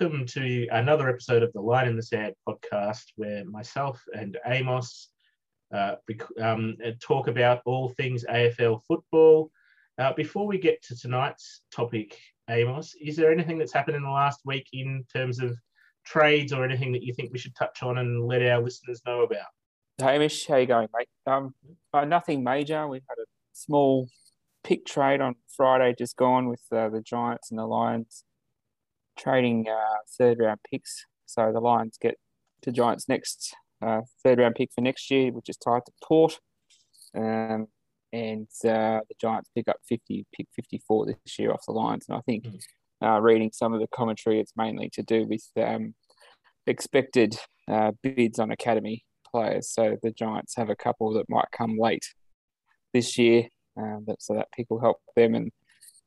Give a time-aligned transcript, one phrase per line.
[0.00, 5.08] welcome to another episode of the Line in the Sand podcast, where myself and Amos
[5.74, 5.96] uh,
[6.40, 9.50] um, talk about all things AFL football.
[9.98, 12.16] Uh, before we get to tonight's topic,
[12.48, 15.56] Amos, is there anything that's happened in the last week in terms of
[16.06, 19.22] trades or anything that you think we should touch on and let our listeners know
[19.22, 19.48] about?
[19.98, 21.08] Hamish, how you going, mate?
[21.26, 21.54] Um,
[21.92, 22.86] uh, nothing major.
[22.86, 24.08] We had a small
[24.62, 28.22] pick trade on Friday, just gone with uh, the Giants and the Lions
[29.18, 31.04] trading uh, third round picks.
[31.26, 32.16] So the Lions get
[32.62, 33.54] the Giants' next
[33.84, 36.38] uh, third round pick for next year, which is tied to Port.
[37.14, 37.66] Um,
[38.12, 42.06] and uh, the Giants pick up 50, pick 54 this year off the Lions.
[42.08, 42.46] And I think
[43.02, 43.22] mm.
[43.22, 45.94] reading some of the commentary, it's mainly to do with um,
[46.66, 47.36] expected
[47.70, 49.70] uh, bids on academy players.
[49.70, 52.06] So the Giants have a couple that might come late
[52.94, 53.48] this year.
[53.76, 55.34] Um, that, so that pick will help them.
[55.34, 55.52] And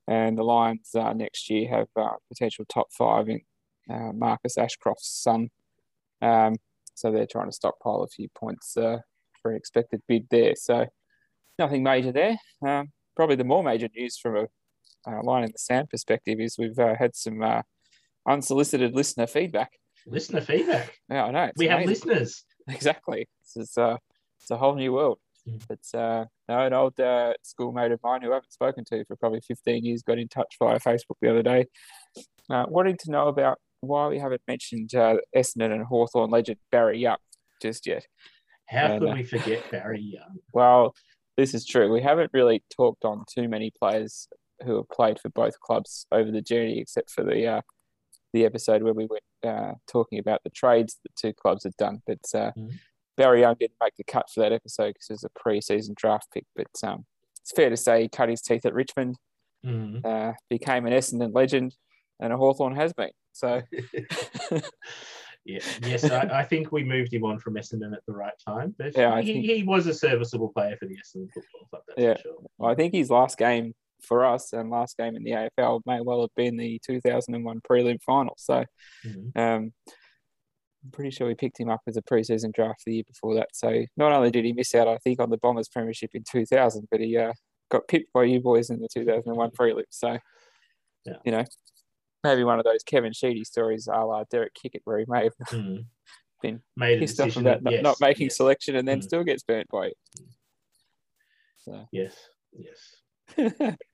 [0.08, 3.42] and the Lions uh, next year have uh, potential top five in
[3.90, 5.50] uh, Marcus Ashcroft's son.
[6.22, 6.56] Um,
[6.96, 8.98] so they're trying to stockpile a few points uh,
[9.42, 10.56] for an expected bid there.
[10.56, 10.86] So
[11.58, 12.38] nothing major there.
[12.66, 14.48] Um, probably the more major news from a
[15.08, 17.42] uh, line in the sand perspective is we've uh, had some
[18.28, 19.72] unsolicited listener feedback.
[20.06, 20.94] Listener feedback.
[21.10, 21.52] Yeah, I know.
[21.58, 21.80] We amazing.
[21.80, 22.44] have listeners.
[22.68, 23.28] Exactly.
[23.56, 23.98] It's, uh,
[24.40, 25.18] it's a whole new world.
[25.52, 25.62] Mm.
[25.68, 29.16] But uh, no, an old uh, schoolmate of mine who I haven't spoken to for
[29.16, 31.66] probably 15 years got in touch via Facebook the other day,
[32.50, 37.00] uh, wanting to know about why we haven't mentioned uh, Essendon and Hawthorn legend Barry
[37.00, 37.18] Young
[37.62, 38.06] just yet.
[38.68, 40.38] How and, could uh, we forget Barry Young?
[40.54, 40.96] Well,
[41.38, 41.92] this is true.
[41.92, 44.28] We haven't really talked on too many players
[44.64, 47.62] who have played for both clubs over the journey, except for the uh,
[48.34, 52.02] the episode where we were uh, talking about the trades the two clubs had done.
[52.06, 52.52] But uh,
[53.22, 56.28] Barry Young didn't make the cut for that episode because it was a pre-season draft
[56.34, 56.46] pick.
[56.56, 57.06] But um,
[57.42, 59.18] it's fair to say he cut his teeth at Richmond,
[59.66, 60.04] mm.
[60.04, 61.76] uh, became an Essendon legend,
[62.20, 63.12] and a Hawthorn has been.
[63.32, 63.62] So.
[65.46, 68.74] yeah, yes, I, I, think we moved him on from Essendon at the right time,
[68.78, 71.84] but yeah, he, think, he was a serviceable player for the Essendon football club.
[71.98, 72.34] yeah, sure.
[72.58, 76.02] well, I think his last game for us and last game in the AFL may
[76.02, 78.34] well have been the 2001 prelim final.
[78.38, 78.66] So
[79.06, 79.40] mm-hmm.
[79.40, 79.74] um,
[80.84, 83.50] I'm pretty sure we picked him up as a preseason draft the year before that.
[83.54, 86.88] So not only did he miss out, I think, on the Bombers premiership in 2000,
[86.90, 87.34] but he uh,
[87.70, 89.84] got pipped by you boys in the 2001 prelim.
[89.90, 90.18] So,
[91.06, 91.14] yeah.
[91.24, 91.46] you know,
[92.24, 95.36] maybe one of those Kevin Sheedy stories a la Derek Kickett, where he may have
[95.50, 95.86] mm.
[96.42, 97.84] been Made pissed off about not, yes.
[97.84, 98.38] not making yes.
[98.38, 99.04] selection and then mm.
[99.04, 99.98] still gets burnt by it.
[101.60, 101.86] So.
[101.92, 102.16] Yes,
[102.54, 103.76] yes.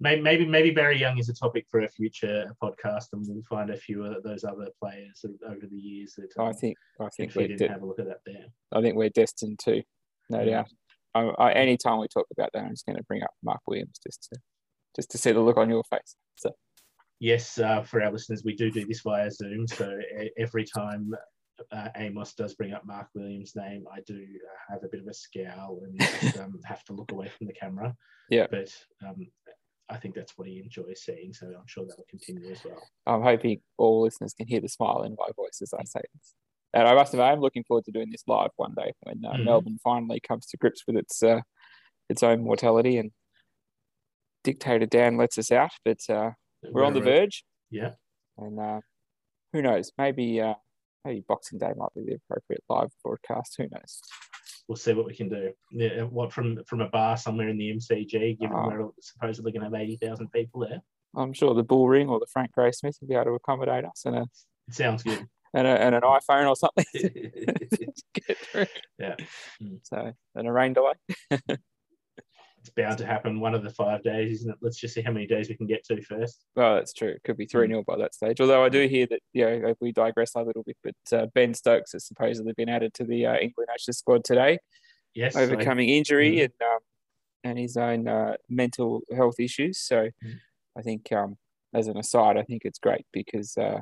[0.00, 3.76] maybe maybe Barry Young is a topic for a future podcast, and we'll find a
[3.76, 7.48] few of those other players over the years that um, I think I think we
[7.48, 8.46] did de- have a look at that there.
[8.72, 9.82] I think we're destined to,
[10.30, 10.50] no yeah.
[10.50, 10.68] doubt.
[11.14, 13.98] I, I, anytime we talk about that, I'm just going to bring up Mark Williams
[14.04, 14.40] just to
[14.96, 16.16] just to see the look on your face.
[16.36, 16.50] So.
[17.20, 19.66] Yes, uh, for our listeners, we do do this via Zoom.
[19.68, 19.98] So
[20.36, 21.12] every time
[21.72, 25.06] uh, Amos does bring up Mark Williams' name, I do uh, have a bit of
[25.06, 27.94] a scowl and um, have to look away from the camera.
[28.30, 28.46] Yeah.
[28.50, 28.74] But
[29.06, 29.26] um,
[29.90, 31.32] I think that's what he enjoys seeing.
[31.32, 32.82] So I'm sure that will continue as well.
[33.06, 36.34] I'm hoping all listeners can hear the smile in my voice as I say this.
[36.72, 39.32] And I must admit, I'm looking forward to doing this live one day when uh,
[39.32, 39.44] mm-hmm.
[39.44, 41.40] Melbourne finally comes to grips with its uh,
[42.08, 43.12] its own mortality and
[44.42, 45.70] dictator Dan lets us out.
[45.84, 46.30] But uh,
[46.70, 47.44] we're on the verge.
[47.70, 47.92] Yeah.
[48.38, 48.80] And uh,
[49.52, 49.92] who knows?
[49.96, 50.54] Maybe uh,
[51.04, 53.54] maybe Boxing Day might be the appropriate live broadcast.
[53.58, 54.00] Who knows?
[54.68, 55.52] We'll see what we can do.
[55.70, 58.68] Yeah, uh, what from from a bar somewhere in the MCG, given oh.
[58.68, 60.80] we're supposedly going to have eighty thousand people there.
[61.16, 63.84] I'm sure the Bull Ring or the Frank Grey Smith will be able to accommodate
[63.84, 64.02] us.
[64.04, 64.22] And a
[64.68, 65.26] it sounds good.
[65.52, 66.84] And, a, and an iPhone or something.
[68.98, 69.14] yeah.
[69.82, 70.94] So and a rain delay
[72.64, 74.56] it's bound to happen one of the five days, isn't it?
[74.62, 76.46] Let's just see how many days we can get to first.
[76.56, 77.10] Well, that's true.
[77.10, 78.40] It could be 3 0 by that stage.
[78.40, 81.26] Although I do hear that, you know, if we digress a little bit, but uh,
[81.34, 84.58] Ben Stokes has supposedly been added to the uh, England national squad today.
[85.14, 85.36] Yes.
[85.36, 86.44] Overcoming I, injury mm.
[86.44, 86.78] and um,
[87.44, 89.78] and his own uh, mental health issues.
[89.78, 90.38] So mm.
[90.78, 91.36] I think, um,
[91.74, 93.80] as an aside, I think it's great because uh,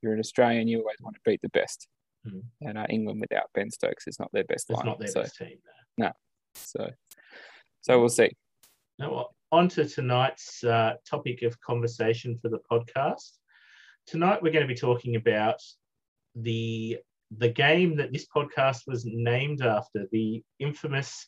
[0.00, 1.88] you're an Australian, you always want to beat the best.
[2.24, 2.42] Mm.
[2.60, 4.76] And uh, England without Ben Stokes is not their best line.
[4.76, 4.86] it's line.
[4.86, 5.58] not their so, best team.
[5.98, 6.06] No.
[6.06, 6.12] no.
[6.54, 6.90] So
[7.82, 8.30] so we'll see.
[8.98, 13.32] Now, on to tonight's uh, topic of conversation for the podcast.
[14.06, 15.60] Tonight, we're going to be talking about
[16.34, 16.98] the
[17.38, 21.26] the game that this podcast was named after, the infamous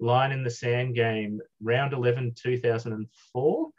[0.00, 3.70] line in the sand game, round 11, 2004.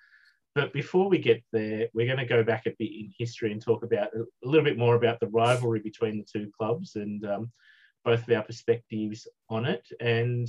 [0.55, 3.61] But before we get there, we're going to go back a bit in history and
[3.61, 7.51] talk about a little bit more about the rivalry between the two clubs and um,
[8.03, 9.87] both of our perspectives on it.
[9.99, 10.47] And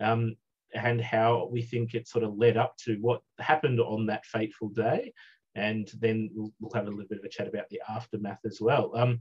[0.00, 0.36] um,
[0.74, 4.68] and how we think it sort of led up to what happened on that fateful
[4.68, 5.12] day.
[5.54, 8.58] and then we'll, we'll, have a little bit of a chat about the aftermath as
[8.60, 8.90] well.
[8.96, 9.20] Um,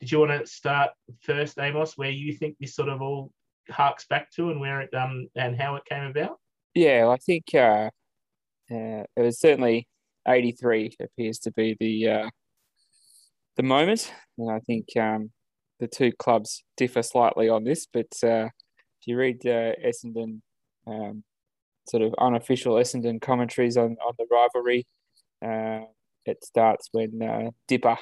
[0.00, 0.90] did you want to start
[1.22, 3.32] first, Amos, where you think this sort of all
[3.70, 6.38] harks back to and where it um and how it came about?
[6.74, 7.90] Yeah, I think uh,
[8.70, 9.88] uh, it was certainly
[10.26, 12.30] 83 appears to be the uh,
[13.56, 15.32] the moment, and I think um,
[15.80, 17.86] the two clubs differ slightly on this.
[17.92, 18.48] But uh,
[19.00, 20.40] if you read uh, Essendon,
[20.88, 21.24] um,
[21.88, 24.86] sort of unofficial Essendon commentaries on on the rivalry,
[25.44, 25.86] uh,
[26.26, 27.98] it starts when uh, Dipper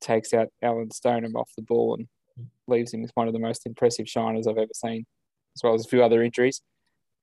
[0.00, 2.08] takes out Alan Stoneham off the ball and
[2.68, 5.06] leaves him with one of the most impressive shiners I've ever seen,
[5.56, 6.62] as well as a few other injuries.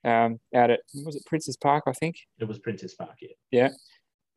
[0.05, 2.17] Um, out at was it Princes Park, I think.
[2.39, 3.29] It was Princes Park, yeah.
[3.51, 3.69] Yeah.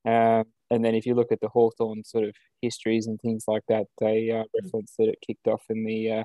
[0.06, 3.62] Um, and then if you look at the Hawthorn sort of histories and things like
[3.68, 6.24] that, they uh, reference that it kicked off in the uh,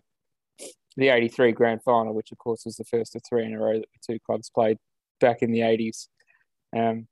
[0.98, 3.74] the '83 Grand Final, which of course was the first of three in a row
[3.74, 4.78] that the two clubs played
[5.20, 6.08] back in the '80s.
[6.76, 7.08] Um,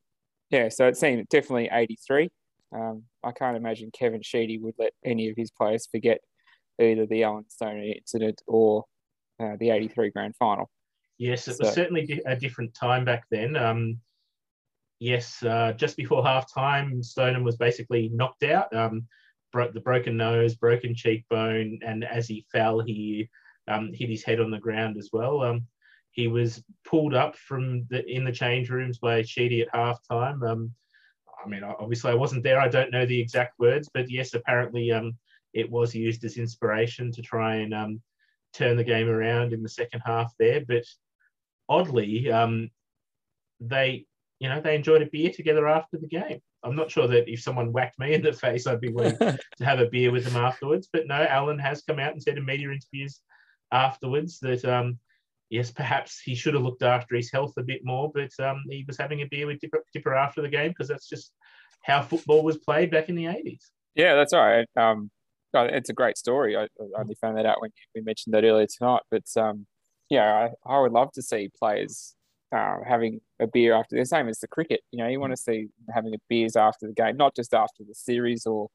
[0.50, 2.30] yeah, so it seemed definitely '83.
[2.72, 6.20] Um, I can't imagine Kevin Sheedy would let any of his players forget
[6.80, 8.86] either the Alan Stone incident or
[9.40, 10.70] uh, the 83 grand final.
[11.18, 13.56] Yes, it so, was certainly a different time back then.
[13.56, 14.00] Um,
[15.00, 19.08] yes, uh, just before half time, Stoneham was basically knocked out, um,
[19.52, 23.30] broke the broken nose, broken cheekbone, and as he fell, he
[23.70, 25.42] um, hit his head on the ground as well.
[25.42, 25.68] Um,
[26.12, 30.44] he was pulled up from the in the change rooms by Sheedy at half time.
[30.44, 30.74] Um,
[31.44, 32.60] I mean, obviously, I wasn't there.
[32.60, 35.18] I don't know the exact words, but yes, apparently, um,
[35.54, 38.02] it was used as inspiration to try and um,
[38.54, 40.64] turn the game around in the second half there.
[40.68, 40.84] But
[41.68, 42.70] oddly, um,
[43.60, 44.06] they,
[44.40, 46.42] you know, they enjoyed a beer together after the game.
[46.64, 49.66] I'm not sure that if someone whacked me in the face, I'd be willing to
[49.66, 50.90] have a beer with them afterwards.
[50.92, 53.22] But no, Alan has come out and said in media interviews
[53.72, 55.00] afterwards that um,
[55.50, 58.84] yes, perhaps he should have looked after his health a bit more, but um, he
[58.88, 61.34] was having a beer with Dipper, Dipper after the game because that's just
[61.84, 63.66] how football was played back in the 80s.
[63.96, 64.68] Yeah, that's right.
[64.78, 65.10] Um,
[65.54, 66.56] it's a great story.
[66.56, 66.68] I,
[66.98, 69.02] only found that out when we mentioned that earlier tonight.
[69.10, 69.66] But um,
[70.10, 72.16] yeah, I, I would love to see players
[72.56, 74.82] uh, having a beer after the same as the cricket.
[74.92, 77.84] You know, you want to see having a beers after the game, not just after
[77.88, 78.70] the series or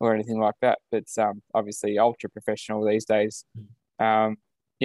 [0.00, 0.80] or anything like that.
[0.90, 3.44] But um, obviously, ultra professional these days.
[4.02, 4.36] Um,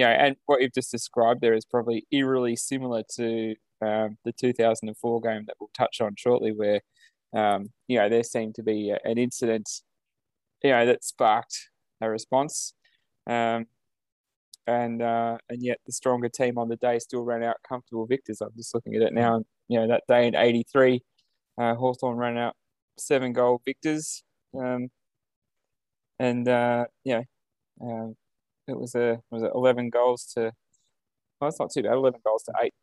[0.06, 3.54] and what you've just described there is probably eerily similar to
[3.84, 6.80] um, the 2004 game that we'll touch on shortly, where
[7.34, 9.68] um, you know there seemed to be an incident,
[10.62, 11.70] you know, that sparked
[12.00, 12.74] a response,
[13.28, 13.66] um,
[14.66, 18.40] and uh, and yet the stronger team on the day still ran out comfortable victors.
[18.40, 21.02] I'm just looking at it now, and you know that day in '83,
[21.60, 22.54] uh, Hawthorn ran out
[22.98, 24.22] seven goal victors,
[24.58, 24.88] um,
[26.18, 26.86] and uh,
[27.80, 28.14] um,
[28.68, 30.52] it was a was it eleven goals to.
[31.40, 31.92] Well, it's not too bad.
[31.92, 32.74] Eleven goals to eight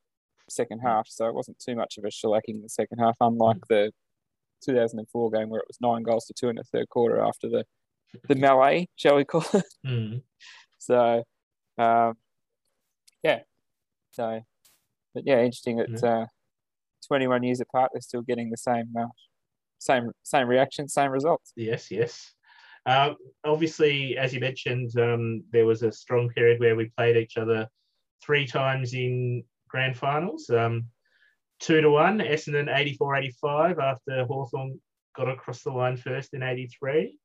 [0.49, 3.57] second half, so it wasn't too much of a shellacking in the second half, unlike
[3.57, 3.67] mm.
[3.69, 3.91] the
[4.63, 7.65] 2004 game where it was nine goals to two in the third quarter after the
[8.27, 9.65] the melee, shall we call it?
[9.85, 10.21] Mm.
[10.77, 11.23] So,
[11.77, 12.13] um,
[13.23, 13.39] yeah.
[14.11, 14.41] So,
[15.13, 15.77] but yeah, interesting.
[15.77, 16.25] that uh,
[17.07, 17.91] 21 years apart.
[17.93, 19.07] They're still getting the same uh,
[19.79, 21.51] same same reaction, same results.
[21.55, 22.33] Yes, yes.
[22.85, 27.37] Uh, obviously, as you mentioned, um, there was a strong period where we played each
[27.37, 27.67] other
[28.23, 30.49] three times in grand finals.
[30.49, 30.85] Um,
[31.59, 34.79] two to one, Essendon 84 85 after Hawthorn
[35.15, 37.17] got across the line first in 83.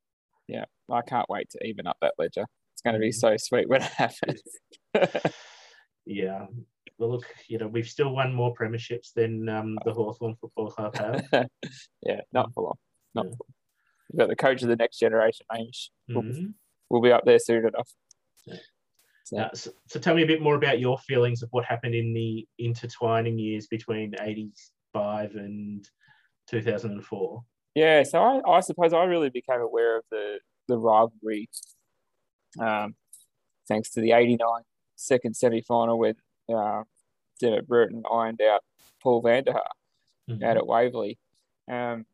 [0.47, 2.45] Yeah, I can't wait to even up that ledger.
[2.73, 4.41] It's going to be so sweet when it happens.
[6.05, 6.45] yeah.
[6.97, 10.95] Well, look, you know, we've still won more premierships than um, the Hawthorn Football Club
[10.97, 11.25] have.
[12.05, 12.77] yeah, not for long.
[13.15, 13.31] Not yeah.
[13.31, 13.60] for long.
[14.11, 15.89] We've got the coach of the next generation, Amish.
[16.09, 16.47] We'll, mm-hmm.
[16.89, 17.89] we'll be up there soon enough.
[18.45, 18.55] Yeah.
[19.25, 19.37] So.
[19.37, 22.13] Uh, so, so, tell me a bit more about your feelings of what happened in
[22.13, 25.87] the intertwining years between 85 and
[26.49, 27.43] 2004.
[27.75, 31.47] Yeah, so I, I suppose I really became aware of the, the rivalry
[32.59, 32.95] um,
[33.67, 34.39] thanks to the 89
[34.95, 36.15] second semi final when
[36.53, 36.83] uh,
[37.39, 38.61] Dermott Brereton ironed out
[39.01, 39.63] Paul Vander Haar
[40.29, 40.43] mm-hmm.
[40.43, 41.17] out at Waverley.
[41.71, 42.05] Um,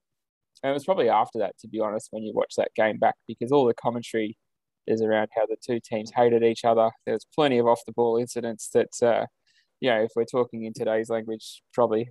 [0.63, 3.15] and it was probably after that, to be honest, when you watch that game back,
[3.27, 4.37] because all the commentary
[4.87, 6.89] is around how the two teams hated each other.
[7.05, 9.25] There's plenty of off the ball incidents that, uh,
[9.81, 12.09] you know, if we're talking in today's language, probably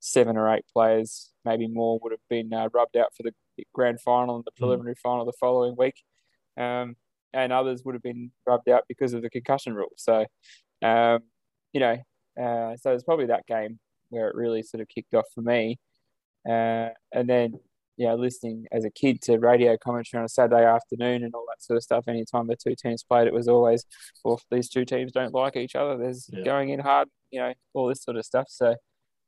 [0.00, 3.32] seven or eight players, maybe more, would have been uh, rubbed out for the
[3.74, 4.56] grand final and the mm.
[4.56, 5.00] preliminary mm.
[5.02, 6.02] final the following week.
[6.58, 6.96] Um,
[7.32, 9.92] and others would have been rubbed out because of the concussion rule.
[9.96, 10.24] So,
[10.82, 11.20] um,
[11.72, 11.96] you know,
[12.40, 13.78] uh, so it's probably that game
[14.08, 15.78] where it really sort of kicked off for me.
[16.48, 17.58] Uh, and then,
[17.96, 21.62] yeah, listening as a kid to radio commentary on a Saturday afternoon and all that
[21.62, 22.04] sort of stuff.
[22.08, 23.84] Anytime the two teams played, it was always,
[24.24, 25.96] well, these two teams don't like each other.
[25.96, 26.44] There's yeah.
[26.44, 28.46] going in hard, you know, all this sort of stuff.
[28.50, 28.74] So,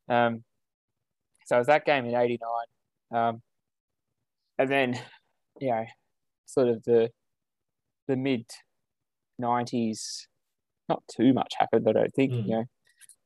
[0.09, 0.45] um,
[1.47, 2.39] so it was that game in '89.
[3.11, 3.43] Um,
[4.59, 5.01] and then,
[5.61, 5.85] you know,
[6.45, 7.11] sort of the
[8.07, 8.45] the mid
[9.41, 10.27] '90s,
[10.91, 11.87] not too much happened.
[11.89, 12.33] I don't think.
[12.33, 12.47] Mm.
[12.47, 12.65] You know,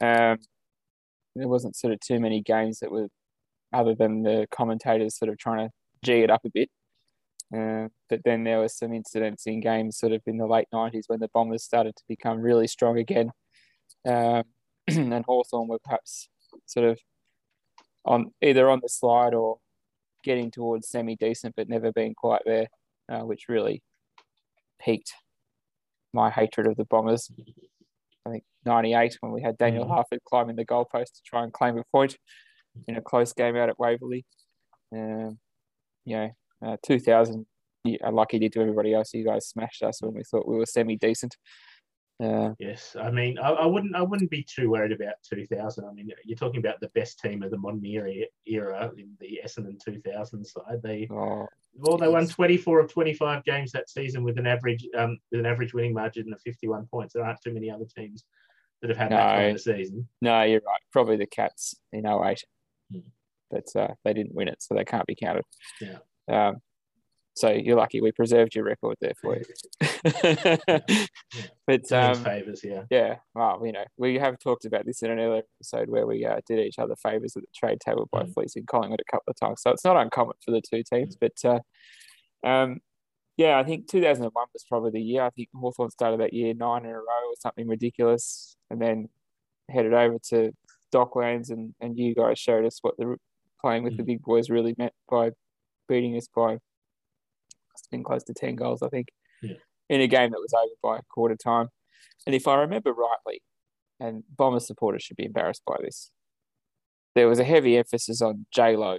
[0.07, 0.39] um,
[1.35, 3.09] there wasn't sort of too many games that were,
[3.73, 5.73] other than the commentators sort of trying to
[6.05, 6.71] g it up a bit.
[7.57, 11.05] Uh, but then there were some incidents in games sort of in the late 90s
[11.09, 13.31] when the Bombers started to become really strong again.
[14.07, 14.45] Um,
[14.89, 16.29] and Hawthorn were perhaps
[16.67, 16.99] sort of
[18.05, 19.59] on either on the slide or
[20.25, 22.69] getting towards semi decent, but never being quite there,
[23.11, 23.83] uh, which really
[24.81, 25.13] piqued
[26.13, 27.31] my hatred of the Bombers.
[28.27, 29.89] I think 98 when we had Daniel Mhm.
[29.89, 32.17] Harford climbing the goalpost to try and claim a point
[32.89, 34.25] in a close game out at Waverley.
[34.95, 35.39] Um,
[36.05, 36.31] you know,
[36.65, 37.47] uh, 2000,
[37.85, 40.57] yeah, like he did to everybody else, you guys smashed us when we thought we
[40.57, 41.37] were semi decent.
[42.23, 45.85] Uh, Yes, I mean, I, I wouldn't, I wouldn't be too worried about 2000.
[45.85, 48.13] I mean, you're talking about the best team of the modern era,
[48.47, 50.63] era in the Essendon 2000 side.
[50.83, 55.19] They, oh, well, they won 24 of 25 games that season with an average, um,
[55.33, 57.15] with an average winning margin of 51 points.
[57.15, 58.25] There aren't too many other teams
[58.83, 59.55] that have had that kind No.
[59.55, 60.09] of season.
[60.21, 60.81] no, you're right.
[60.93, 62.45] Probably the Cats in 08.
[63.51, 65.45] But uh, they didn't win it, so they can't be counted.
[65.81, 65.99] Yeah.
[66.29, 66.57] Um,
[67.35, 69.45] so you're lucky we preserved your record there for you.
[71.67, 72.83] but um, favors, yeah.
[72.91, 76.27] Yeah, well, you know, we have talked about this in an earlier episode where we
[76.27, 78.35] uh, did each other favours at the trade table by Mm.
[78.35, 79.63] fleecing Collingwood a couple of times.
[79.63, 81.17] So it's not uncommon for the two teams.
[81.17, 81.61] But uh,
[82.47, 82.81] um,
[83.39, 85.23] yeah, I think 2001 was probably the year.
[85.23, 89.09] I think Hawthorn started that year nine in a row or something ridiculous and then
[89.71, 90.53] headed over to
[90.93, 93.17] Docklands and, and you guys showed us what the
[93.61, 94.07] playing with the Mm.
[94.07, 95.31] big boys really meant by
[95.89, 96.55] beating us by
[97.75, 99.09] it's been close to 10 goals, I think,
[99.43, 99.55] Yeah.
[99.89, 101.69] in a game that was over by quarter time.
[102.27, 103.43] And if I remember rightly,
[104.01, 106.11] and Bomber supporters should be embarrassed by this,
[107.15, 108.99] there was a heavy emphasis on J Lo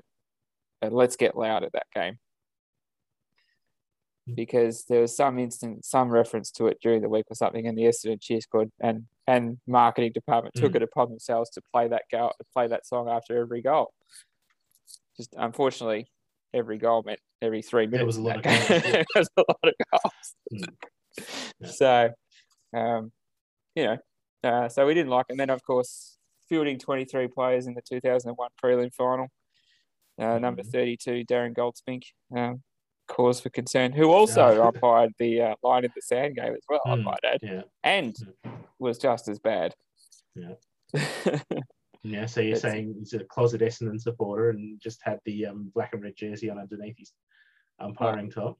[0.81, 2.19] and let's get loud at that game.
[4.29, 4.35] Mm.
[4.35, 7.77] Because there was some instant, some reference to it during the week or something, and
[7.77, 10.77] the Essendon cheer squad and and marketing department took Mm.
[10.77, 13.93] it upon themselves to play that go, play that song after every goal.
[15.17, 16.07] Just unfortunately,
[16.53, 17.99] every goal meant every three minutes.
[17.99, 20.35] There was a lot of goals, there was a lot of goals.
[20.53, 20.59] Mm.
[20.59, 21.67] Yeah.
[21.69, 22.09] So,
[22.75, 23.11] um,
[23.75, 23.97] you know,
[24.43, 25.33] uh, so we didn't like, It.
[25.33, 26.17] and then of course
[26.49, 29.27] fielding 23 players in the 2001 prelim final.
[30.19, 30.71] Uh, Number Mhm.
[30.71, 32.03] 32, Darren Goldspink,
[32.35, 32.63] um,
[33.13, 34.67] cause for concern, who also Yeah.
[34.67, 37.03] umpired the uh, line in the sand game as well, I Mm.
[37.03, 37.61] might add, Yeah.
[37.83, 38.15] and
[38.79, 39.75] was just as bad.
[40.35, 40.55] Yeah.
[42.05, 45.71] Yeah, so you're That's- saying he's a closet Essendon supporter and just had the um,
[45.73, 47.13] black and red jersey on underneath his
[47.79, 48.59] umpiring top.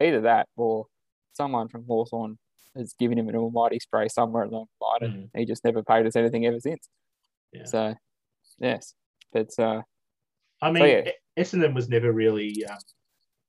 [0.00, 0.86] Either that or
[1.34, 2.38] someone from Hawthorn
[2.74, 6.06] has given him an almighty spray somewhere along the line and he just never paid
[6.06, 6.88] us anything ever since.
[7.52, 7.64] Yeah.
[7.66, 7.94] So,
[8.58, 8.94] yes.
[9.30, 9.82] But uh,
[10.62, 11.10] I mean, yeah.
[11.10, 12.78] E- Essendon was never really um,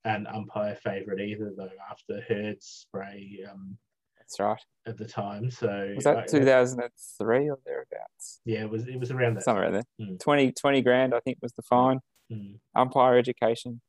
[0.06, 3.78] an umpire favourite either, though, after Hird's spray um,
[4.18, 4.62] that's right.
[4.88, 5.52] at the time.
[5.52, 8.42] So Was that I- 2003 or thereabouts?
[8.46, 8.88] Yeah, it was.
[8.88, 9.44] It was around that.
[9.44, 9.84] Somewhere time.
[10.00, 10.08] there.
[10.08, 10.20] Mm.
[10.20, 12.00] 20, 20 grand, I think, was the fine.
[12.32, 12.60] Mm.
[12.76, 13.82] Umpire education.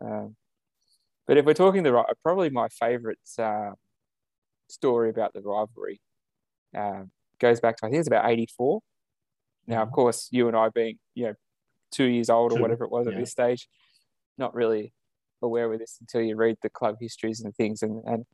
[0.00, 0.36] Um,
[1.26, 3.72] but if we're talking the right, probably my favourite uh,
[4.68, 6.00] story about the rivalry
[6.76, 8.80] um, goes back to, I think it's about 84.
[9.66, 9.92] Now, of Mhm.
[9.92, 11.34] course, you and I being, you know,
[11.92, 13.68] two years old or whatever it was at this stage,
[14.38, 14.92] not really
[15.42, 17.82] aware with this until you read the club histories and things.
[17.82, 18.24] And, and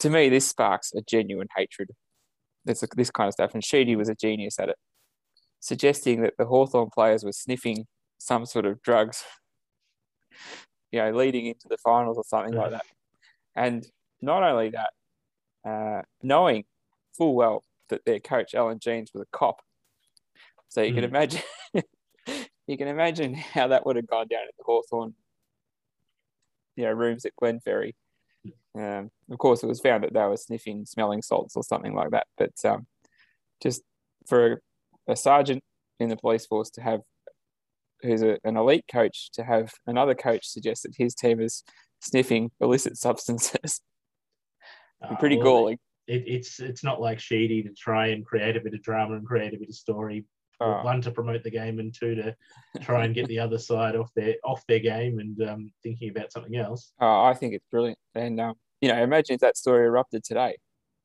[0.00, 1.90] to me, this sparks a genuine hatred.
[2.64, 3.54] This, this kind of stuff.
[3.54, 4.76] And Sheedy was a genius at it,
[5.60, 7.86] suggesting that the Hawthorn players were sniffing
[8.18, 9.22] some sort of drugs,
[10.90, 12.84] you know, leading into the finals or something like that.
[13.54, 13.86] And
[14.20, 14.90] not only that,
[15.68, 16.64] uh, knowing
[17.16, 19.60] full well that their coach, Alan Jeans, was a cop.
[20.68, 21.08] So you can Mm.
[21.08, 21.42] imagine
[22.66, 25.14] you can imagine how that would have gone down at the Hawthorn
[26.76, 27.94] you know, rooms at Glenferrie.
[28.78, 32.10] Um, of course, it was found that they were sniffing smelling salts or something like
[32.10, 32.26] that.
[32.38, 32.86] But um,
[33.62, 33.82] just
[34.28, 34.60] for
[35.08, 35.62] a, a sergeant
[35.98, 37.00] in the police force to have,
[38.02, 41.64] who's a, an elite coach, to have another coach suggest that his team is
[42.00, 43.80] sniffing illicit substances,
[45.02, 45.78] Uh, pretty well, galling.
[46.06, 49.26] It, it's it's not like Sheedy to try and create a bit of drama and
[49.26, 50.24] create a bit of story.
[50.58, 50.82] Oh.
[50.82, 52.34] One to promote the game, and two to
[52.80, 56.32] try and get the other side off their off their game and um, thinking about
[56.32, 56.92] something else.
[56.98, 57.98] Oh, I think it's brilliant.
[58.14, 60.56] And, um, you know, imagine if that story erupted today.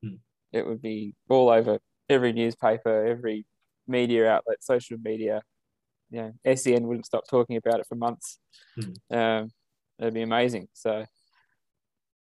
[0.02, 0.14] Hmm.
[0.52, 1.78] It would be all over
[2.08, 3.44] every newspaper, every
[3.86, 5.42] media outlet, social media.
[6.10, 8.38] You know, SEN wouldn't stop talking about it for months.
[8.74, 9.14] Hmm.
[9.16, 9.50] Um,
[9.98, 10.68] it'd be amazing.
[10.72, 11.04] So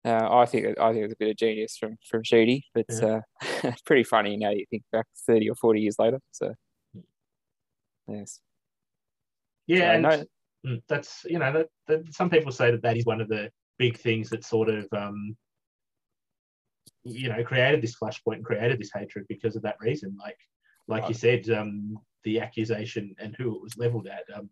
[0.05, 3.21] uh, I think I think it's a bit of genius from from Sheedy, but Yeah.
[3.65, 6.21] uh, pretty funny now you think back thirty or forty years later.
[6.33, 6.55] So
[8.09, 8.41] yes,
[9.67, 10.25] Yeah, So, and no-
[10.67, 13.51] Mm, that's you know that, that some people say that that is one of the
[13.79, 15.37] big things that sort of um,
[17.05, 20.17] you know created this flashpoint and created this hatred because of that reason.
[20.21, 20.39] Like
[20.89, 21.09] like right.
[21.09, 24.51] you said, um, the accusation and who it was leveled at um,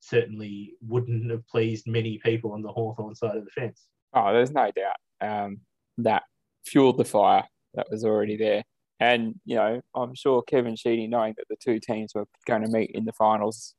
[0.00, 3.86] certainly wouldn't have pleased many people on the Hawthorn side of the fence.
[4.12, 5.60] Oh, there's no doubt um,
[5.98, 6.24] that
[6.66, 7.44] fueled the fire
[7.74, 8.64] that was already there.
[8.98, 12.68] And, you know, I'm sure Kevin Sheedy, knowing that the two teams were going to
[12.68, 13.74] meet in the finals,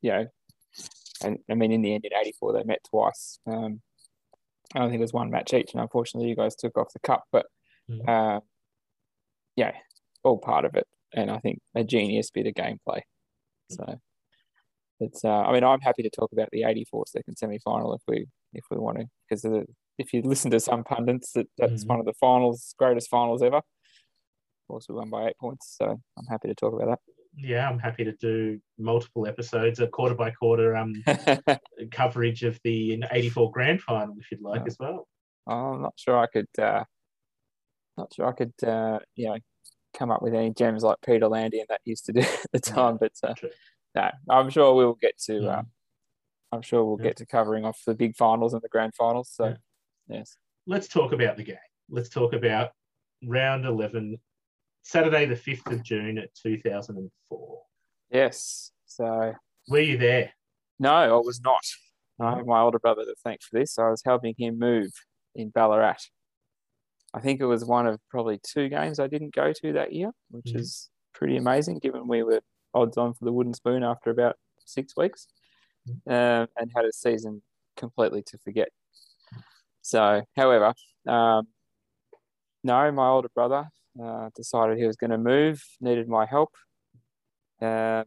[0.00, 0.26] you know,
[1.22, 3.38] and I mean, in the end, in 84, they met twice.
[3.46, 3.80] Um,
[4.74, 7.24] I don't think there's one match each, and unfortunately, you guys took off the cup.
[7.32, 7.46] But
[7.90, 8.08] mm.
[8.08, 8.40] uh,
[9.56, 9.72] yeah,
[10.22, 13.00] all part of it, and I think a genius bit of gameplay.
[13.70, 14.00] So
[15.00, 15.24] it's.
[15.24, 18.64] Uh, I mean, I'm happy to talk about the '84 second semi-final if we if
[18.70, 19.44] we want to, because
[19.98, 21.88] if you listen to some pundits, that that's mm.
[21.88, 23.60] one of the finals, greatest finals ever.
[24.70, 26.98] Course, we won by eight points, so I'm happy to talk about that
[27.36, 30.92] yeah, I'm happy to do multiple episodes, a quarter by quarter um,
[31.90, 35.06] coverage of the '84 grand final, if you'd like, as well.
[35.46, 36.84] I'm not sure I could, uh,
[37.96, 39.38] not sure I could, uh, you know,
[39.96, 42.60] come up with any gems like Peter Landy and that used to do at the
[42.60, 42.98] time.
[43.00, 43.34] But uh,
[43.94, 45.48] no, I'm sure we'll get to.
[45.48, 45.62] Uh,
[46.52, 47.08] I'm sure we'll yeah.
[47.08, 49.30] get to covering off the big finals and the grand finals.
[49.32, 50.18] So, yeah.
[50.18, 50.36] yes.
[50.66, 51.56] Let's talk about the game.
[51.88, 52.70] Let's talk about
[53.24, 54.18] round 11
[54.82, 57.62] Saturday, the 5th of June at 2004.
[58.10, 58.72] Yes.
[58.86, 59.34] So,
[59.68, 60.32] were you there?
[60.78, 61.64] No, I was not.
[62.20, 63.78] I have my older brother to thank for this.
[63.78, 64.90] I was helping him move
[65.34, 65.98] in Ballarat.
[67.14, 70.10] I think it was one of probably two games I didn't go to that year,
[70.30, 70.58] which mm-hmm.
[70.58, 72.40] is pretty amazing given we were
[72.72, 75.26] odds on for the wooden spoon after about six weeks
[75.88, 76.12] mm-hmm.
[76.12, 77.42] um, and had a season
[77.76, 78.68] completely to forget.
[79.82, 80.74] So, however,
[81.08, 81.48] um,
[82.62, 83.68] no, my older brother
[84.02, 86.50] uh, decided he was going to move, needed my help.
[87.60, 88.04] Uh,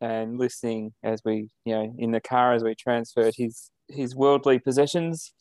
[0.00, 4.58] and listening as we, you know, in the car as we transferred his his worldly
[4.58, 5.32] possessions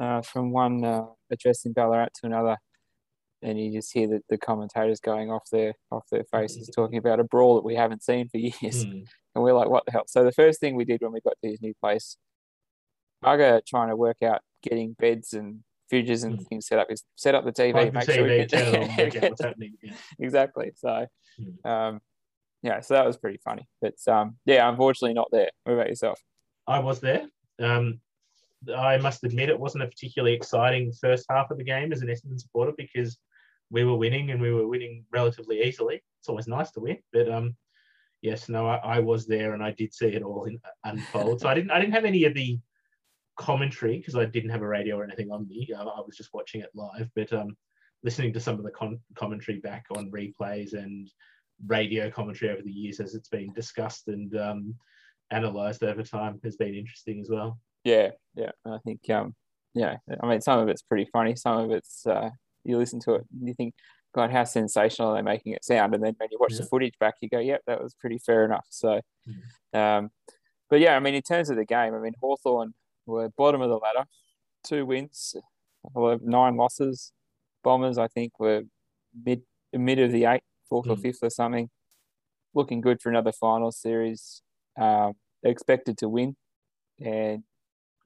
[0.00, 2.56] uh, from one uh, address in Ballarat to another,
[3.42, 7.20] and you just hear the, the commentators going off their off their faces talking about
[7.20, 9.04] a brawl that we haven't seen for years, mm.
[9.34, 10.04] and we're like, what the hell?
[10.06, 12.16] So the first thing we did when we got to his new place,
[13.22, 15.60] bugger trying to work out getting beds and
[15.92, 16.46] fridges and mm.
[16.48, 19.28] things set up is set up the TV, like make the sure TV can, channel,
[19.30, 19.74] what's happening.
[19.82, 19.94] Yeah.
[20.18, 20.72] exactly.
[20.76, 21.06] So,
[21.40, 21.70] mm.
[21.70, 22.00] um,
[22.62, 23.66] yeah, so that was pretty funny.
[23.80, 25.50] But um, yeah, unfortunately not there.
[25.64, 26.20] What about yourself?
[26.66, 27.26] I was there.
[27.60, 28.00] Um,
[28.76, 32.08] I must admit it wasn't a particularly exciting first half of the game as an
[32.08, 33.18] Essendon supporter because
[33.70, 36.02] we were winning and we were winning relatively easily.
[36.20, 37.56] It's always nice to win, but um,
[38.20, 41.40] yes, no, I, I was there and I did see it all in, unfold.
[41.40, 42.60] so I didn't I didn't have any of the
[43.36, 45.68] commentary because I didn't have a radio or anything on me.
[45.76, 47.56] I, I was just watching it live, but um,
[48.02, 51.10] listening to some of the con- commentary back on replays and
[51.66, 54.74] radio commentary over the years as it's been discussed and um,
[55.30, 57.58] analysed over time has been interesting as well.
[57.84, 59.34] Yeah, yeah, I think um,
[59.74, 62.30] yeah, I mean some of it's pretty funny, some of it's uh,
[62.64, 63.74] you listen to it and you think,
[64.14, 65.94] God, how sensational they're they making it sound?
[65.94, 66.58] And then when you watch yeah.
[66.58, 68.66] the footage back, you go, yep, that was pretty fair enough.
[68.68, 69.78] So, mm.
[69.78, 70.10] um,
[70.68, 72.74] but yeah, I mean, in terms of the game, I mean, Hawthorn
[73.06, 74.06] were bottom of the ladder,
[74.64, 75.34] two wins,
[75.94, 77.12] nine losses.
[77.62, 78.62] Bombers, I think, were
[79.24, 80.92] mid mid of the eight, fourth mm.
[80.92, 81.70] or fifth or something.
[82.54, 84.42] Looking good for another final series.
[84.78, 86.36] Um, expected to win,
[87.00, 87.44] and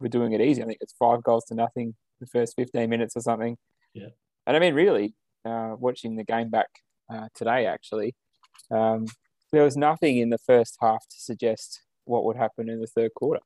[0.00, 0.62] we're doing it easy.
[0.62, 3.56] I think it's five goals to nothing the first 15 minutes or something.
[3.92, 4.08] Yeah.
[4.46, 6.68] And I mean, really, uh, watching the game back
[7.12, 8.14] uh, today, actually,
[8.70, 9.06] um,
[9.52, 13.12] there was nothing in the first half to suggest what would happen in the third
[13.14, 13.40] quarter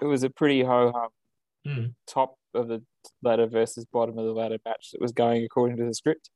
[0.00, 1.08] it was a pretty ho hum
[1.66, 1.94] mm.
[2.06, 2.82] top of the
[3.22, 6.30] ladder versus bottom of the ladder match that was going according to the script.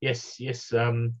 [0.00, 0.72] Yes, yes.
[0.72, 1.14] Um,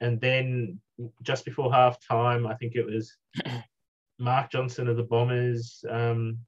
[0.00, 0.80] and then
[1.22, 3.16] just before half time, I think it was
[4.18, 6.38] Mark Johnson of the Bombers um,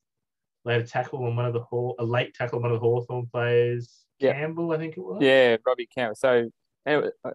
[0.64, 2.86] laid a tackle on one of the Haw- a late tackle on one of the
[2.86, 4.04] Hawthorn players.
[4.18, 4.34] Yeah.
[4.34, 5.18] Campbell, I think it was.
[5.20, 6.14] Yeah, Robbie Campbell.
[6.16, 6.50] So
[6.86, 7.30] it, uh,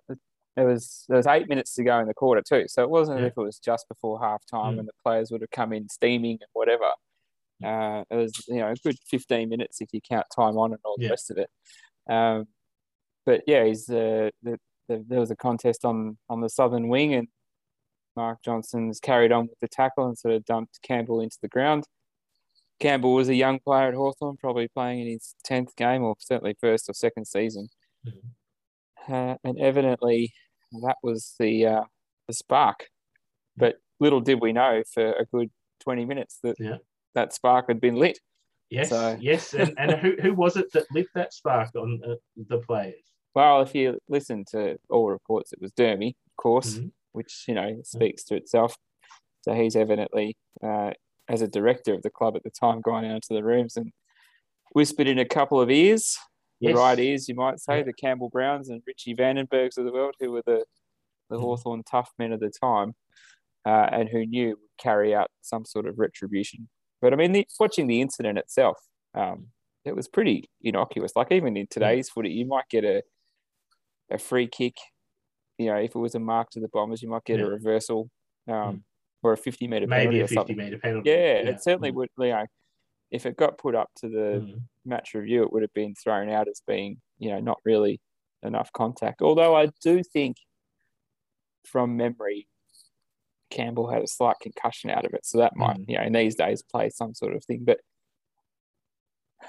[0.57, 2.65] it was there was eight minutes to go in the quarter too.
[2.67, 3.25] So it wasn't yeah.
[3.25, 4.79] as if it was just before half time mm.
[4.79, 6.85] and the players would have come in steaming and whatever.
[7.63, 10.81] Uh, it was you know a good 15 minutes if you count time on and
[10.83, 11.09] all the yeah.
[11.09, 11.49] rest of it.
[12.09, 12.47] Um,
[13.25, 17.13] but yeah, he's uh, the, the, there was a contest on on the southern wing,
[17.13, 17.27] and
[18.15, 21.85] Mark Johnson's carried on with the tackle and sort of dumped Campbell into the ground.
[22.79, 26.55] Campbell was a young player at Hawthorn, probably playing in his 10th game or certainly
[26.59, 27.69] first or second season.
[28.05, 29.13] Mm-hmm.
[29.13, 30.33] Uh, and evidently
[30.83, 31.83] that was the uh,
[32.27, 32.87] the spark.
[33.55, 36.77] But little did we know for a good 20 minutes that yeah
[37.15, 38.19] that spark had been lit.
[38.69, 39.17] Yes, so.
[39.19, 42.15] yes, and, and who, who was it that lit that spark on uh,
[42.49, 42.95] the players?
[43.33, 46.87] Well, if you listen to all reports, it was Dermy, of course, mm-hmm.
[47.11, 48.75] which you know speaks to itself.
[49.41, 50.91] So he's evidently, uh,
[51.29, 53.91] as a director of the club at the time, gone out to the rooms and
[54.71, 56.17] whispered in a couple of ears,
[56.59, 56.73] Yes.
[56.73, 57.83] the right ears, you might say, Yeah.
[57.83, 60.65] the Campbell Browns and Richie Vandenbergs of the world, who were the,
[61.29, 61.41] the Mhm.
[61.41, 62.95] Hawthorn tough men of the time
[63.65, 66.69] uh, and who knew would carry out some sort of retribution.
[67.05, 68.79] But I mean, the, watching the incident itself,
[69.13, 69.49] um,
[69.83, 71.11] it was pretty innocuous.
[71.15, 73.03] Like even in today's footy, you might get a
[74.09, 74.73] a free kick.
[75.59, 77.45] You know, if it was a mark to the Bombers, you might get Yeah.
[77.45, 78.09] a reversal
[78.47, 78.83] um,
[79.21, 81.11] or a fifty meter Maybe penalty a 50 metre penalty.
[81.11, 81.95] Yeah, it certainly Mm.
[81.95, 82.09] would.
[82.17, 82.45] You know,
[83.11, 84.61] if it got put up to the Mm.
[84.83, 88.01] match review, it would have been thrown out as being, you know, not really
[88.41, 89.21] enough contact.
[89.21, 90.37] Although I do think,
[91.65, 92.47] from memory,
[93.55, 95.85] Campbell had a slight concussion out of it, so that might, Mm.
[95.89, 97.63] you know, in these days play some sort of thing.
[97.63, 97.79] But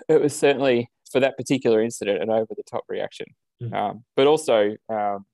[0.08, 3.26] it was certainly for that particular incident an over the top reaction.
[3.62, 3.74] Mm.
[3.74, 5.26] Um, but also, um,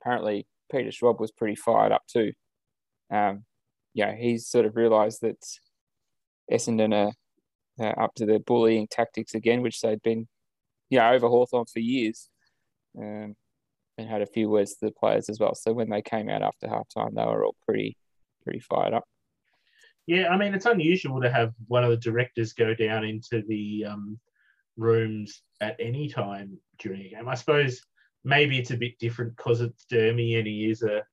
[0.00, 2.32] apparently, Peter Schwab was pretty fired up too.
[3.10, 3.44] Um,
[3.94, 5.38] yeah, he's sort of realised that
[6.50, 7.12] Essendon are
[7.84, 10.28] uh, up to their bullying tactics again, which they'd been,
[10.90, 12.28] you know, over Hawthorn for years,
[12.98, 13.34] um,
[13.96, 15.54] and had a few words to the players as well.
[15.54, 17.96] So when they came out after halftime, they were all pretty,
[18.48, 19.04] pretty fired up.
[20.06, 23.84] Yeah, I mean, it's unusual to have one of the directors go down into the
[23.84, 24.18] um,
[24.78, 27.28] rooms at any time during a game.
[27.28, 27.82] I suppose
[28.24, 31.04] maybe it's a bit different because it's Dermy and he is a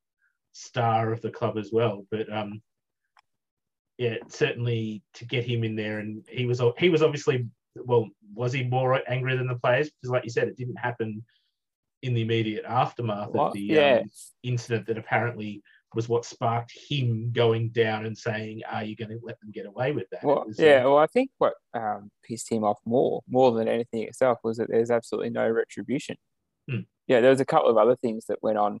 [0.52, 2.06] star of the club as well.
[2.10, 2.62] But um,
[3.98, 7.46] yeah, certainly to get him in there, and he was he was obviously
[7.84, 9.90] well, was he more angry than the players?
[9.90, 11.22] Because like you said, it didn't happen
[12.00, 13.98] in the immediate aftermath Well, of the yeah.
[14.00, 14.10] um,
[14.42, 15.62] incident that apparently
[15.94, 19.66] was what sparked him going down and saying, "Are you going to let them get
[19.66, 20.84] away with that?" Well, was, yeah.
[20.84, 24.68] Well, I think what um, pissed him off more, more than anything itself, was that
[24.68, 26.16] there's absolutely no retribution.
[26.68, 26.80] Hmm.
[27.06, 28.80] Yeah, there was a couple of other things that went on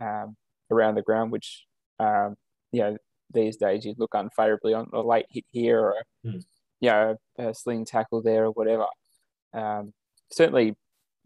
[0.00, 0.36] um,
[0.70, 1.66] around the ground, which
[1.98, 2.36] um,
[2.72, 2.96] you know
[3.32, 6.38] these days you'd look unfavorably on a late hit here or Hmm.
[6.80, 8.86] you know a sling tackle there or whatever.
[9.52, 9.92] Um,
[10.32, 10.74] certainly,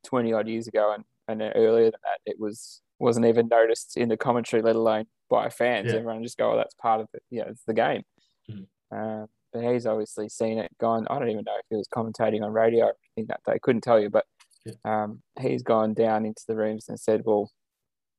[0.04, 4.08] twenty odd years ago and, and earlier than that, it was wasn't even noticed in
[4.10, 5.92] the commentary, let alone by fans.
[5.92, 5.98] Yeah.
[6.00, 7.22] Everyone just go, "Oh, that's part of it.
[7.30, 8.02] Yeah, it's the game."
[8.50, 8.66] Mhm.
[8.92, 11.06] Uh, but he's obviously seen it, gone.
[11.08, 13.58] I don't even know if he was commentating on radio or anything that day.
[13.62, 14.26] Couldn't tell you, but
[14.64, 14.74] Yeah.
[14.84, 17.50] um, he's gone down into the rooms and said, "Well,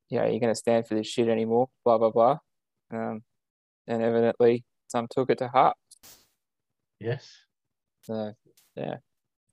[0.10, 2.40] yeah, you're going to stand for this shit anymore?" Blah blah blah.
[2.92, 3.24] Um,
[3.88, 5.78] and evidently, some took it to heart.
[7.00, 7.38] yes.
[8.02, 8.34] So
[8.76, 8.98] yeah.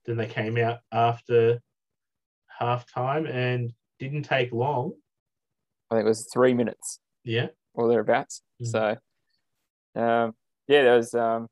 [0.05, 1.61] Then they came out after
[2.47, 4.93] half time and didn't take long.
[5.91, 7.47] I think it was three minutes Yeah.
[7.75, 8.41] or thereabouts.
[8.61, 8.67] Mhm.
[8.67, 8.97] So,
[10.01, 10.35] um,
[10.67, 11.47] yeah, there was um,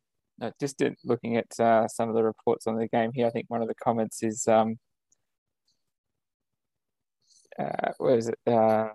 [0.60, 3.28] just looking at uh, some of the reports on the game here.
[3.28, 4.78] I think one of the comments is, um,
[7.60, 8.40] uh, where is it?
[8.46, 8.90] Uh,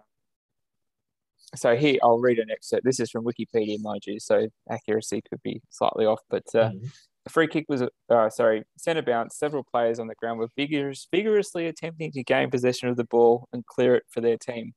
[1.54, 2.84] so here, I'll read an excerpt.
[2.84, 6.20] This is from Wikipedia, mind you, so accuracy could be slightly off.
[6.30, 6.90] But uh, Mhm.
[7.24, 9.36] the free kick was, uh, sorry, centre bounce.
[9.36, 13.48] Several players on the ground were vigorous, vigorously attempting to gain possession of the ball
[13.52, 14.72] and clear it for their team.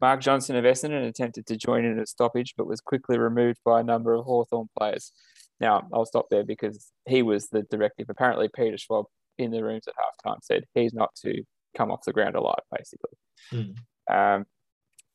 [0.00, 3.80] Mark Johnson of Essendon attempted to join in a stoppage, but was quickly removed by
[3.80, 5.12] a number of Hawthorn players.
[5.58, 8.06] Now, I'll stop there because he was the directive.
[8.10, 9.06] Apparently, Peter Schwab
[9.38, 11.42] in the rooms at halftime said he's not to
[11.76, 13.10] come off the ground alive, basically.
[13.52, 13.76] Mm.
[14.10, 14.44] Um,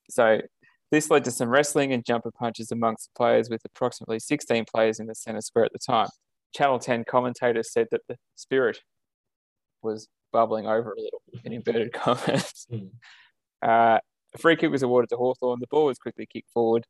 [0.10, 0.42] so
[0.92, 5.00] this led to some wrestling and jumper punches amongst the players, with approximately 16 players
[5.00, 6.10] in the centre square at the time.
[6.56, 8.80] Channel 10 commentators said that the spirit
[9.82, 12.68] was bubbling over a little, in inverted commas.
[12.72, 12.90] Mm.
[13.62, 14.00] Uh,
[14.34, 15.60] a free kick was awarded to Hawthorn.
[15.60, 16.86] The ball was quickly kicked forward.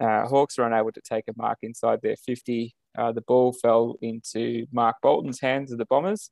[0.00, 2.74] Uh, Hawks were unable to take a mark inside their 50.
[2.98, 6.30] Uh, the ball fell into Mark Bolton's hands of the Bombers,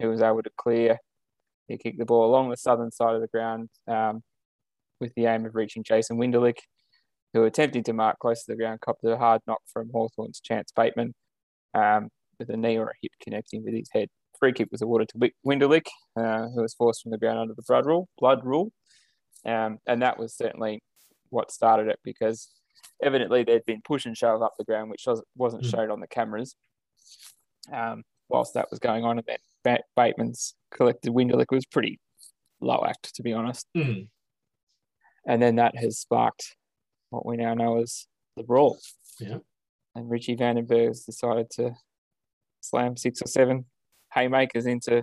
[0.00, 0.98] who was able to clear.
[1.68, 4.22] He kicked the ball along the southern side of the ground um,
[5.00, 6.58] with the aim of reaching Jason Winderlich,
[7.34, 10.72] who attempted to mark close to the ground, copped a hard knock from Hawthorn's Chance
[10.74, 11.14] Bateman
[11.74, 14.08] um, with a knee or a hip connecting with his head.
[14.38, 17.54] Free kick was awarded to Wi- Winderlich, uh, who was forced from the ground under
[17.54, 18.08] the blood rule.
[18.18, 18.70] Blood rule.
[19.46, 20.82] Um, and that was certainly
[21.30, 22.50] what started it because
[23.02, 25.70] evidently there'd been push and shove up the ground, which was- wasn't Mm.
[25.70, 26.56] showed on the cameras.
[27.72, 29.26] Um, whilst that was going on, and
[29.64, 32.00] then Bateman's collected Winderlich was pretty
[32.60, 33.66] low act, to be honest.
[33.76, 34.08] Mm.
[35.26, 36.56] And then that has sparked
[37.10, 38.06] what we now know as
[38.36, 38.78] the brawl.
[39.20, 39.38] Yeah.
[39.94, 41.76] And Richie Vandenberg's decided to
[42.60, 43.66] slam six or seven
[44.12, 45.02] haymakers into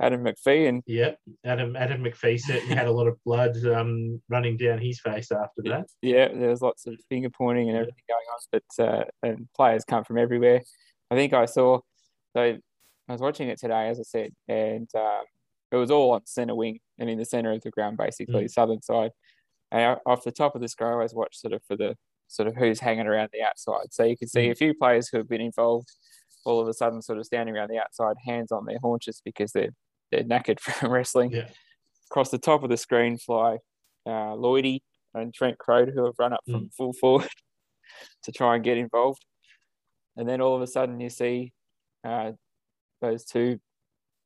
[0.00, 1.12] Adam McPhee and Yeah.
[1.44, 5.62] Adam Adam McPhee certainly had a lot of blood um, running down his face after
[5.64, 5.86] that.
[6.02, 9.84] yeah, there was lots of finger pointing and everything going on, but uh, and players
[9.84, 10.62] come from everywhere.
[11.10, 11.80] I think I saw,
[12.36, 12.40] so
[13.08, 15.22] I was watching it today, as I said, and um,
[15.72, 18.82] it was all on centre wing and in the centre of the ground, basically, southern
[18.82, 19.10] side.
[19.72, 21.96] And off the top of the screen, I always watch sort of for the
[22.28, 23.86] sort of who's hanging around the outside.
[23.92, 24.50] So you can see Mm.
[24.52, 25.88] a few players who have been involved
[26.44, 29.52] all of a sudden sort of standing around the outside, hands on their haunches because
[29.52, 29.70] they're
[30.10, 31.30] they're knackered from wrestling.
[31.32, 31.48] Yeah.
[32.10, 33.58] Across the top of the screen fly
[34.06, 34.80] uh, Lloydie
[35.14, 37.28] and Trent Croad who have run up from full forward
[38.22, 39.24] to try and get involved.
[40.16, 41.52] And then all of a sudden you see
[42.04, 42.32] uh,
[43.00, 43.60] those two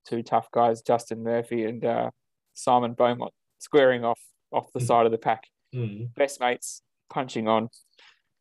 [0.08, 2.10] two tough guys, Justin Murphy and uh,
[2.54, 4.20] Simon Beaumont, squaring off
[4.52, 4.86] off the Mm.
[4.86, 5.44] side of the pack.
[5.74, 6.14] Mm.
[6.14, 7.68] Best mates punching on,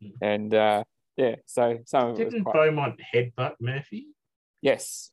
[0.03, 0.11] Mm.
[0.21, 0.83] and uh,
[1.17, 4.07] yeah, so some of it was Didn't quite Beaumont headbutt Murphy?
[4.61, 5.10] yes.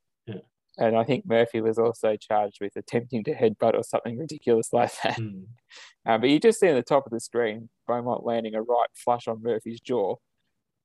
[0.79, 0.87] Yeah.
[0.87, 4.93] And I think Murphy was also charged with attempting to headbutt or something ridiculous like
[5.03, 5.19] that.
[5.19, 5.45] Mm.
[6.07, 8.89] Uh, but you just see on the top of the screen Beaumont landing a right
[8.95, 10.17] flush on Murphy's jaw.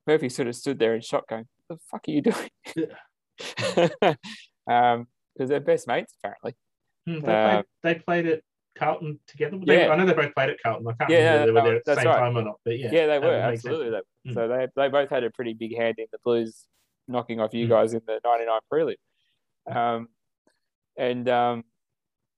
[0.08, 2.50] Murphy sort of stood there in shock, going, "What the fuck are you doing?"
[4.68, 6.54] um, because they're best mates apparently.
[7.08, 8.42] Mm, They, Uh, played, they played at
[8.76, 9.58] Carlton together.
[9.66, 9.92] They, Yeah.
[9.92, 10.88] I know they both played at Carlton.
[10.88, 12.20] I can't Yeah, remember whether they were there at the same right.
[12.20, 12.60] time or not.
[12.66, 13.66] But yeah, Yeah, they were would make sense.
[13.66, 13.90] absolutely.
[13.92, 14.34] They, Mm.
[14.36, 16.66] So they they both had a pretty big hand in the Blues
[17.10, 17.70] knocking off you Mm.
[17.70, 18.96] guys in the '99 prelude.
[19.70, 20.08] Um,
[20.98, 21.64] and um,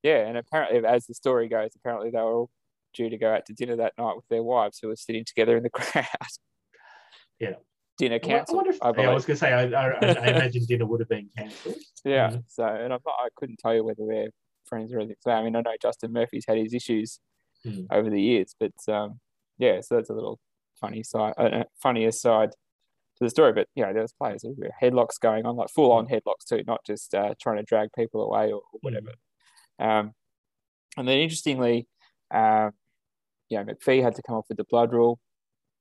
[0.03, 2.49] yeah, and apparently, as the story goes, apparently they were all
[2.93, 5.57] due to go out to dinner that night with their wives, who were sitting together
[5.57, 6.05] in the crowd.
[7.39, 7.53] Yeah.
[7.97, 8.67] Dinner wo- I cancelled.
[8.81, 11.29] I yeah, I was going to say I, I, I imagine dinner would have been
[11.37, 11.75] cancelled.
[12.03, 12.29] Yeah.
[12.31, 12.43] Mhm.
[12.47, 14.29] So, and not, I couldn't tell you whether they're
[14.65, 15.15] friends or anything.
[15.21, 17.19] So, I mean, I know Justin Murphy's had his issues
[17.65, 17.87] Mm.
[17.89, 19.19] over the years, but um,
[19.57, 20.39] yeah, so that's a little
[20.79, 22.51] funny side, uh, funnier side
[23.17, 23.53] to the story.
[23.53, 26.85] But yeah, there was players were headlocks going on, like full on headlocks too, not
[26.85, 29.11] just uh, trying to drag people away or, or whatever.
[29.79, 30.13] Um,
[30.97, 31.87] and then interestingly,
[32.33, 32.71] um,
[33.49, 35.19] you know, McPhee had to come off with the blood rule.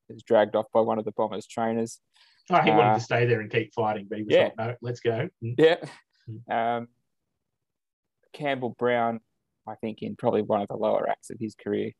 [0.08, 2.00] He was dragged off by one of the Bombers trainers.
[2.50, 4.42] Oh, he wanted Uh, to stay there and keep fighting, but he was yeah.
[4.44, 5.28] like, no, let's go.
[5.42, 5.54] Mm.
[5.56, 5.76] Yeah.
[6.28, 6.78] Mm.
[6.78, 6.88] Um,
[8.34, 9.20] Campbell Brown,
[9.66, 11.92] I think, in probably one of the lower acts of his career,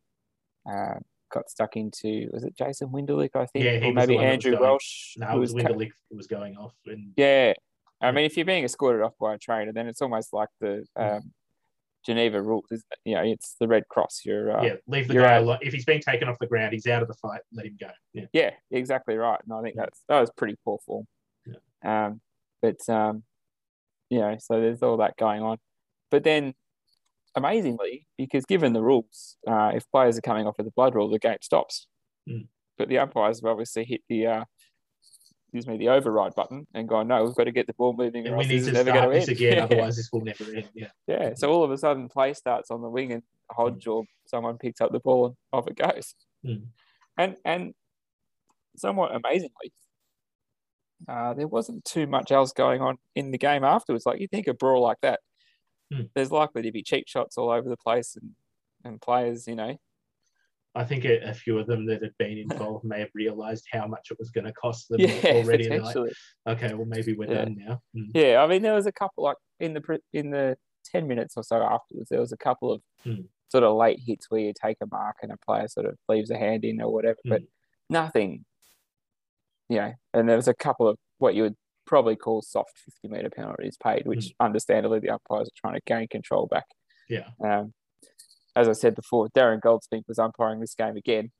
[0.70, 0.98] uh,
[1.34, 4.22] got stuck into was it Jason Winderlich, I think, Yeah, or maybe one that was
[4.22, 5.14] Andrew going- Welsh.
[5.18, 6.74] No, who it was was Winderlich that was going off.
[6.86, 7.52] And yeah,
[8.00, 8.12] I Yeah.
[8.12, 11.32] mean, if you're being escorted off by a trainer, then it's almost like the um,
[12.06, 12.64] Geneva rules.
[13.04, 14.22] You know, it's the Red Cross.
[14.24, 15.58] You're uh, yeah, leave the guy alone.
[15.62, 17.40] If he's been taken off the ground, he's out of the fight.
[17.52, 17.88] Let him go.
[18.12, 18.26] Yeah.
[18.32, 19.40] Yeah, exactly right.
[19.44, 21.06] And I think that's that was pretty poor form.
[21.46, 22.06] Yeah.
[22.06, 22.20] Um,
[22.62, 23.24] but um,
[24.10, 25.58] you know, so there's all that going on.
[26.10, 26.54] But then,
[27.34, 31.10] amazingly, because given the rules, uh, if players are coming off with the blood rule,
[31.10, 31.86] the game stops.
[32.28, 32.48] Mm.
[32.78, 34.44] But the umpires have obviously hit the uh,
[35.54, 38.26] excuse me the override button and gone, no, we've got to get the ball moving.
[38.26, 39.36] And we need to never start this end.
[39.36, 39.64] again, Yeah.
[39.64, 40.68] otherwise this will never end.
[40.74, 40.88] Yeah.
[41.06, 44.58] Yeah, so all of a sudden play starts on the wing and Hodge or someone
[44.58, 46.14] picks up the ball and off it goes.
[46.44, 46.64] Mm.
[47.16, 47.74] And and
[48.76, 49.72] somewhat amazingly,
[51.08, 54.06] uh, there wasn't too much else going on in the game afterwards.
[54.06, 55.20] Like you think a brawl like that,
[55.92, 56.10] Mm.
[56.14, 58.30] there's likely to be cheap shots all over the place and,
[58.84, 59.76] and players, you know.
[60.74, 63.86] I think a, a few of them that had been involved may have realised how
[63.86, 65.68] much it was going to cost them Yeah, already.
[65.68, 65.96] And like,
[66.48, 67.44] okay, well maybe we're Yeah.
[67.44, 67.82] done now.
[67.96, 68.10] Mm.
[68.14, 71.44] Yeah, I mean there was a couple like in the in the ten minutes or
[71.44, 73.26] so afterwards, there was a couple of Hmm.
[73.48, 76.30] sort of late hits where you take a mark and a player sort of leaves
[76.30, 77.46] a hand in or whatever, but Hmm.
[77.90, 78.44] nothing.
[79.68, 83.08] You know, and there was a couple of what you would probably call soft fifty
[83.08, 86.66] meter penalties paid, which understandably the umpires are trying to gain control back.
[87.08, 87.28] Yeah.
[87.42, 87.72] Um,
[88.56, 91.30] as I said before, Darren Goldspink was umpiring this game again.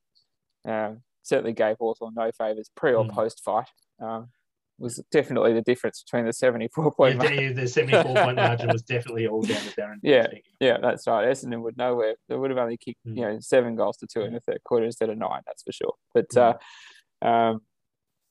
[0.65, 3.11] Um, certainly gave Hawthorn no favours pre or Mm.
[3.11, 3.67] post fight.
[4.01, 4.29] Um,
[4.77, 8.81] was definitely the difference between the 74 point Yeah, the, the 74 point margin was
[8.93, 9.99] definitely all down to Darren.
[10.03, 10.27] Yeah.
[10.59, 11.25] Yeah, that's right.
[11.25, 13.15] Essendon would know where they would have only kicked, Mm.
[13.15, 15.71] you know, seven goals to two in the third quarter instead of nine, that's for
[15.71, 15.93] sure.
[16.13, 17.61] But uh, um,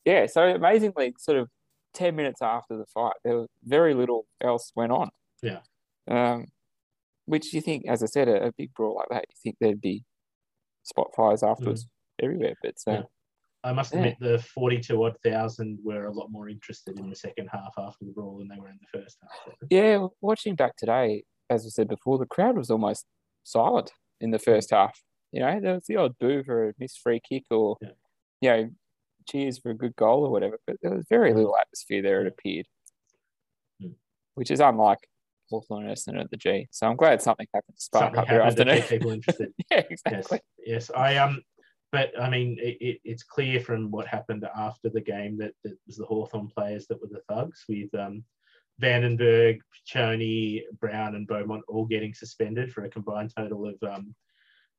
[0.04, 1.48] yeah, so amazingly, sort of
[1.94, 5.10] 10 minutes after the fight, there was very little else went on.
[5.42, 5.60] Yeah.
[6.08, 6.46] Um,
[7.26, 9.80] which you think, as I said, a, a big brawl like that, you think there'd
[9.80, 10.04] be
[10.82, 11.86] spot fires afterwards
[12.22, 12.54] everywhere.
[12.62, 12.94] But Mm.
[12.94, 13.02] Yeah.
[13.62, 14.00] I must Yeah.
[14.00, 18.04] admit, the 42 odd thousand were a lot more interested in the second half after
[18.04, 19.54] the brawl than they were in the first half.
[19.70, 23.06] Yeah, watching back today, as I said before, the crowd was almost
[23.42, 25.00] silent in the first half.
[25.32, 27.88] You know, there was the odd boo for a missed free kick or, Yeah.
[28.42, 28.70] you know,
[29.28, 32.26] cheers for a good goal or whatever, but there was very little atmosphere there, it
[32.26, 32.66] appeared,
[33.82, 33.94] Mm.
[34.34, 34.98] which is unlike
[35.50, 36.68] Hawthorn and Essendon at the G.
[36.70, 38.88] So I'm glad something happened to spark Something up their happened to afternoon.
[38.88, 39.52] people interested.
[39.70, 40.40] yeah, yes, exactly.
[40.64, 40.90] yes.
[40.94, 41.42] I um,
[41.92, 45.72] but I mean, it, it, it's clear from what happened after the game that, that
[45.72, 48.24] it was the Hawthorn players that were the thugs, with um,
[48.82, 54.14] Vandenberg, Choney, Brown, and Beaumont all getting suspended for a combined total of um,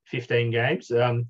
[0.08, 0.92] 15 games.
[0.92, 1.30] Um,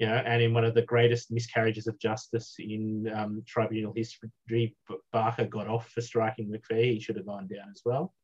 [0.00, 4.74] you know, and in one of the greatest miscarriages of justice in um, tribunal history,
[5.12, 6.94] Barker got off for striking McPhee.
[6.94, 8.14] He should have gone down as well.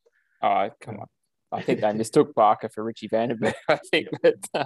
[0.42, 1.06] Oh, come on.
[1.52, 4.08] I think they mistook Barker for Richie Vandenberg, I think.
[4.22, 4.64] But, uh,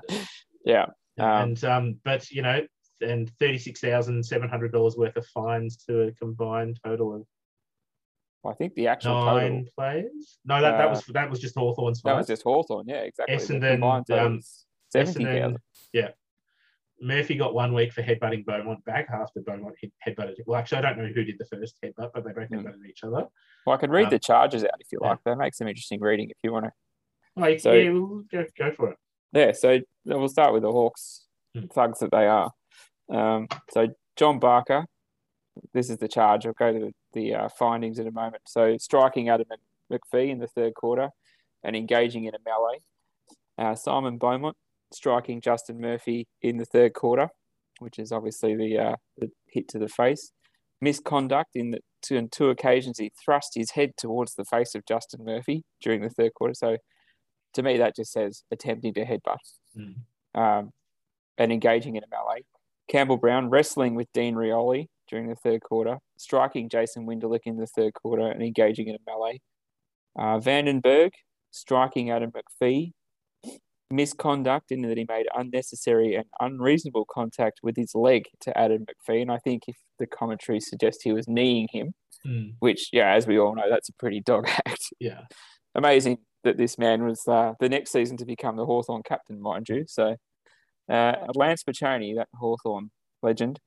[0.64, 0.87] yeah.
[1.18, 2.64] Um, and um, but you know,
[3.01, 7.27] and thirty six thousand seven hundred dollars worth of fines to a combined total of
[8.49, 10.38] I think the actual nine total players.
[10.44, 12.12] No, that, that Uh, was that was just Hawthorn's fines.
[12.14, 12.87] that was just Hawthorn.
[12.87, 13.35] Yeah, exactly.
[13.37, 13.83] Essendon,
[14.16, 14.40] um,
[14.90, 15.57] seventy Essendon,
[15.92, 16.11] yeah.
[17.01, 19.75] Murphy got one week for headbutting Beaumont back after Beaumont
[20.07, 20.35] headbutted.
[20.47, 22.63] Well, actually, I don't know who did the first headbutt, but they both Mm.
[22.65, 23.27] headbutted each other.
[23.67, 25.11] Well, I can read Um, the charges out if you yeah.
[25.11, 25.23] like.
[25.25, 26.73] That makes some interesting reading if you want to.
[27.37, 28.99] Like, So- yeah, we'll go, go for it.
[29.33, 31.67] Yeah, so we'll start with the Hawks, Hmm.
[31.67, 32.53] thugs that they are.
[33.09, 34.87] Um, so John Barker,
[35.73, 36.47] this is the charge.
[36.47, 38.43] I'll go to the, uh, findings in a moment.
[38.47, 39.61] So striking Adam Mc-
[40.03, 41.11] McPhee in the third quarter
[41.63, 42.81] and engaging in a melee.
[43.59, 44.57] Uh, Simon Beaumont
[44.92, 47.29] striking Justin Murphy in the third quarter,
[47.79, 50.33] which is obviously the, uh, the hit to the face.
[50.81, 54.87] Misconduct in the two, on two occasions he thrust his head towards the face of
[54.87, 56.55] Justin Murphy during the third quarter.
[56.55, 56.79] So
[57.55, 59.38] to me, that just says attempting to headbutt
[59.76, 59.94] Mm.
[60.35, 60.72] um,
[61.38, 62.44] and engaging in a melee.
[62.88, 67.66] Campbell Brown wrestling with Dean Rioli during the third quarter, striking Jason Winderlich in the
[67.66, 69.40] third quarter and engaging in a melee.
[70.18, 71.11] Uh, Vandenberg
[71.53, 72.92] striking Adam McPhee.
[73.90, 79.22] Misconduct in that he made unnecessary and unreasonable contact with his leg to Adam McPhee.
[79.22, 81.92] And I think if the commentary suggests he was kneeing him,
[82.26, 82.53] Mm.
[82.59, 85.22] which, yeah, as we all know, that's a pretty dog act Yeah.
[85.74, 89.70] amazing that this man was uh, the next season to become the Hawthorn captain, mind
[89.70, 89.85] you.
[89.88, 90.16] So
[90.90, 92.90] uh, Lance Picioane, that Hawthorn
[93.22, 93.59] legend,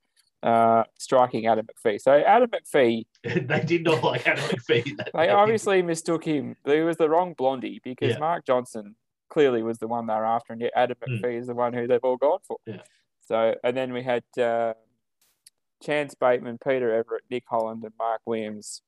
[0.44, 2.00] uh, striking Adam McPhee.
[2.00, 4.98] So Adam McPhee, they did not like Adam McPhee.
[4.98, 5.32] That they day.
[5.32, 6.56] obviously mistook him.
[6.66, 8.20] He was the wrong blondie because Yeah.
[8.20, 8.96] Mark Johnson
[9.34, 11.20] clearly was the one they were after, and yet Adam Mm.
[11.20, 12.58] McPhee is the one who they've all gone for.
[12.66, 12.82] Yeah.
[13.22, 14.74] So and then we had uh,
[15.84, 18.82] Chance Bateman, Peter Everitt, Nick Holland, and Mark Williams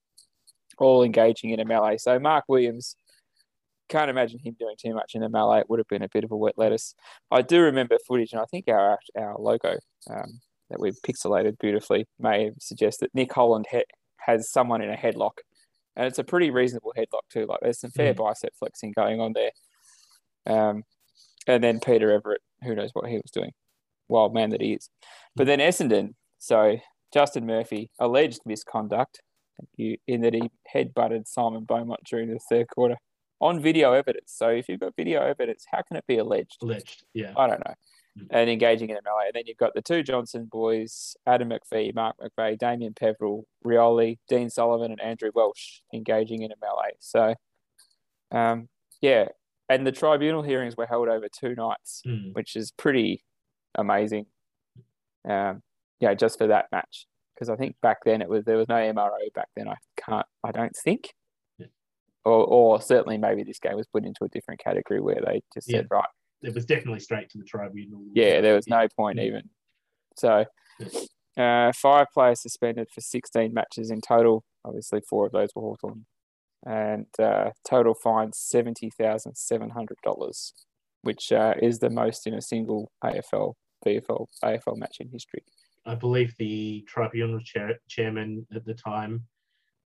[0.78, 1.98] all engaging in a melee.
[1.98, 2.96] So Mark Williams
[3.88, 5.60] can't imagine him doing too much in a melee.
[5.60, 6.96] It would have been a bit of a wet lettuce.
[7.32, 9.78] I do remember footage, and I think our our logo
[10.10, 13.84] um, that we've pixelated beautifully may suggest that Nick Holland he-
[14.18, 15.38] has someone in a headlock,
[15.96, 17.46] and it's a pretty reasonable headlock too.
[17.46, 19.52] Like there's some fair bicep flexing going on there.
[20.46, 20.84] Um,
[21.48, 23.52] and then Peter Everitt, who knows what he was doing,
[24.08, 24.90] wild man that he is.
[25.36, 26.78] But then Essendon, so
[27.14, 29.22] Justin Murphy alleged misconduct
[29.78, 32.98] in that he headbutted Simon Beaumont during the third quarter
[33.40, 34.34] on video evidence.
[34.36, 36.58] So if you've got video evidence, how can it be alleged?
[36.62, 37.04] alleged.
[37.14, 37.34] Yeah.
[37.38, 37.74] I don't know.
[38.20, 38.28] Mm.
[38.32, 39.28] And engaging in a melee.
[39.28, 44.18] And then you've got the two Johnson boys, Adam McPhee, Mark McVeigh, Damien Peverill, Rioli,
[44.30, 46.96] Dean Sullivan, and Andrew Welsh engaging in a melee.
[47.00, 47.36] So,
[48.32, 48.70] um,
[49.02, 49.28] yeah.
[49.70, 52.34] And the tribunal hearings were held over two nights, Mm.
[52.34, 53.24] which is pretty
[53.76, 54.28] amazing.
[55.28, 55.64] Um,
[56.00, 57.08] yeah, just for that match.
[57.34, 59.68] Because I think back then it was there was no MRO back then.
[59.68, 61.14] I can't, I don't think.
[61.58, 61.66] Yeah.
[62.24, 65.68] Or, or certainly maybe this game was put into a different category where they just
[65.68, 66.06] said, right,
[66.44, 68.02] It was definitely straight to the tribunal.
[68.14, 68.82] yeah, there was Yeah.
[68.82, 69.50] no point even.
[70.16, 70.46] So,
[71.38, 74.46] uh, five players suspended for 16 matches in total.
[74.64, 76.06] Obviously, four of those were Hawthorn.
[76.66, 80.52] And uh, total fines $70,700,
[81.02, 83.54] which uh, is the most in a single AFL,
[83.86, 85.44] VFL, AFL match in history.
[85.86, 89.26] I believe the tribunal chair, chairman at the time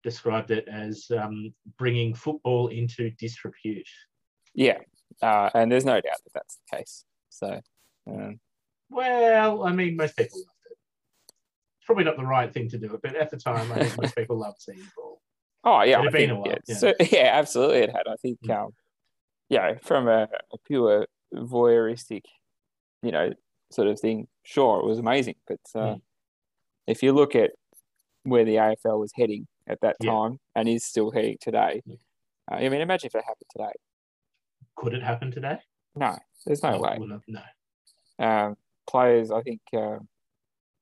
[0.03, 3.87] described it as um, bringing football into disrepute.
[4.55, 4.79] Yeah.
[5.21, 7.05] Uh, and there's no doubt that that's the case.
[7.29, 7.61] So,
[8.09, 8.41] um,
[8.91, 10.77] Well, I mean, most people loved it.
[11.79, 14.01] It's probably not the right thing to do it, but at the time, I think
[14.01, 15.22] most people loved seeing ball.
[15.65, 16.75] Oh yeah, It had I been think, a while, yeah, yeah.
[16.75, 18.07] So, yeah, absolutely, it had.
[18.09, 18.51] I think, Mm.
[18.51, 18.71] um,
[19.51, 22.23] yeah, from a, a pure voyeuristic,
[23.03, 23.33] you know,
[23.73, 24.29] sort of thing.
[24.45, 26.03] Sure, it was amazing, but uh, Mm.
[26.87, 27.53] if you look at
[28.25, 30.11] where the AFL was heading at that Yeah.
[30.11, 31.97] time and is still heading today, Yeah.
[32.51, 33.73] uh, I mean, imagine if it happened today.
[34.77, 35.61] Could it happen today?
[35.95, 36.99] No, there's no Oh, way.
[36.99, 37.21] no.
[37.27, 37.43] no.
[38.19, 38.57] Um,
[38.89, 40.09] players, I think, um,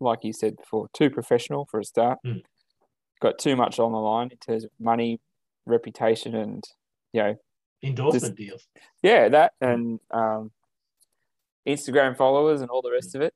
[0.01, 2.19] like you said before, too professional for a start.
[2.25, 2.43] Mm.
[3.21, 5.21] Got too much on the line in terms of money,
[5.67, 6.65] reputation, and
[7.13, 7.37] you know,
[7.83, 8.67] Endorsement deals.
[9.03, 10.51] yeah, that and um,
[11.67, 13.35] Instagram followers and all the rest of it.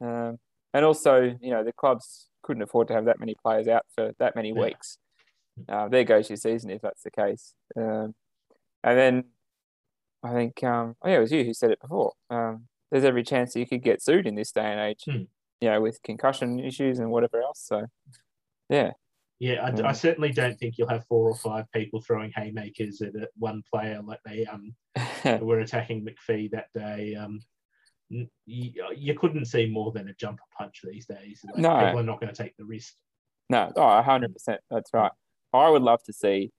[0.00, 0.38] Um,
[0.74, 4.12] and also, you know, the clubs couldn't afford to have that many players out for
[4.18, 4.60] that many Yeah.
[4.60, 4.98] weeks.
[5.68, 7.54] Uh, there goes your season if that's the case.
[7.76, 8.14] Um,
[8.82, 9.24] and then
[10.22, 12.14] I think, um, oh yeah, it was you who said it before.
[12.30, 15.24] Um, there's every chance that you could get sued in this day and age, Hmm.
[15.60, 17.60] you know, with concussion issues and whatever else.
[17.60, 17.86] So,
[18.68, 18.92] yeah,
[19.42, 23.16] Yeah, I, I certainly don't think you'll have four or five people throwing haymakers at
[23.16, 24.72] a- one player like they um
[25.44, 27.16] were attacking McPhee that day.
[27.16, 27.40] Um,
[28.08, 31.40] you, you couldn't see more than a jumper punch these days.
[31.44, 31.70] Like, No.
[31.70, 32.94] people are not going to take the risk.
[33.50, 34.58] No, oh, 100%.
[34.70, 35.10] That's right.
[35.52, 36.52] I would love to see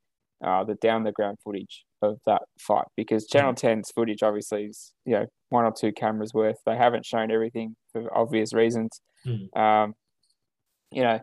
[0.44, 4.92] uh, the down the ground footage of that fight because Channel 10's footage obviously is
[5.06, 6.58] you know one or two cameras worth.
[6.66, 9.00] They haven't shown everything for obvious reasons.
[9.26, 9.56] Mm.
[9.58, 9.94] Um,
[10.92, 11.22] you know,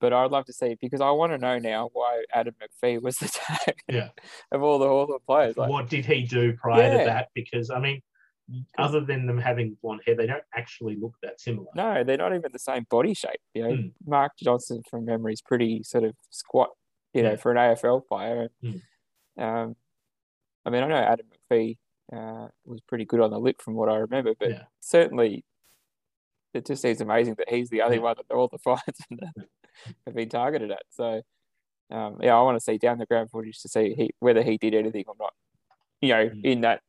[0.00, 3.16] but I'd love to see because I want to know now why Adam McPhee was
[3.18, 4.08] the tag Yeah.
[4.50, 5.56] of all the Hawthorn players.
[5.56, 6.98] Like, what did he do prior Yeah.
[6.98, 7.28] to that?
[7.34, 8.00] Because I mean,
[8.78, 11.68] other than them having blonde hair, they don't actually look that similar.
[11.76, 13.40] no, they're not even the same body shape.
[13.54, 13.92] You know, Mm.
[14.06, 16.70] Mark Johnson from memory is pretty sort of squat.
[17.14, 17.36] You know, Yeah.
[17.36, 18.48] for an AFL player.
[18.62, 18.80] Mm.
[19.38, 19.76] Um,
[20.64, 21.78] I mean, I know Adam McPhee
[22.12, 24.64] uh, was pretty good on the lip from what I remember, but Yeah.
[24.80, 25.44] certainly
[26.54, 28.02] it just seems amazing that he's the only Yeah.
[28.02, 29.00] one that all the fights
[30.06, 30.82] have been targeted at.
[30.90, 31.22] So,
[31.90, 34.58] um, yeah, I want to see down the ground footage to see he, whether he
[34.58, 35.32] did anything or not.
[36.00, 36.44] You know, Mm.
[36.44, 36.80] in that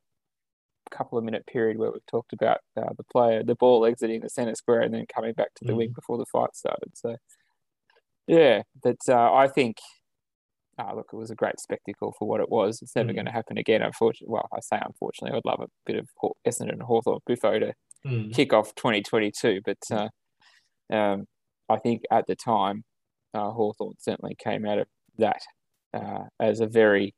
[0.90, 4.28] couple of minute period where we've talked about uh, the player, the ball exiting the
[4.28, 5.76] centre square and then coming back to the Mm.
[5.76, 6.96] wing before the fight started.
[6.96, 7.16] So,
[8.26, 9.78] yeah, but uh, I think
[10.78, 12.80] ah, look, it was a great spectacle for what it was.
[12.82, 13.14] It's never Mm.
[13.16, 14.32] going to happen again, unfortunately.
[14.32, 16.08] Well, I say unfortunately, I'd love a bit of
[16.46, 17.74] Essendon and Hawthorn Buffo to
[18.04, 18.32] Mm.
[18.34, 20.08] kick off 2022, but uh,
[20.90, 21.26] um,
[21.72, 22.84] I think at the time,
[23.34, 24.86] uh, Hawthorn certainly came out of
[25.18, 25.40] that
[25.94, 27.14] uh, as a very,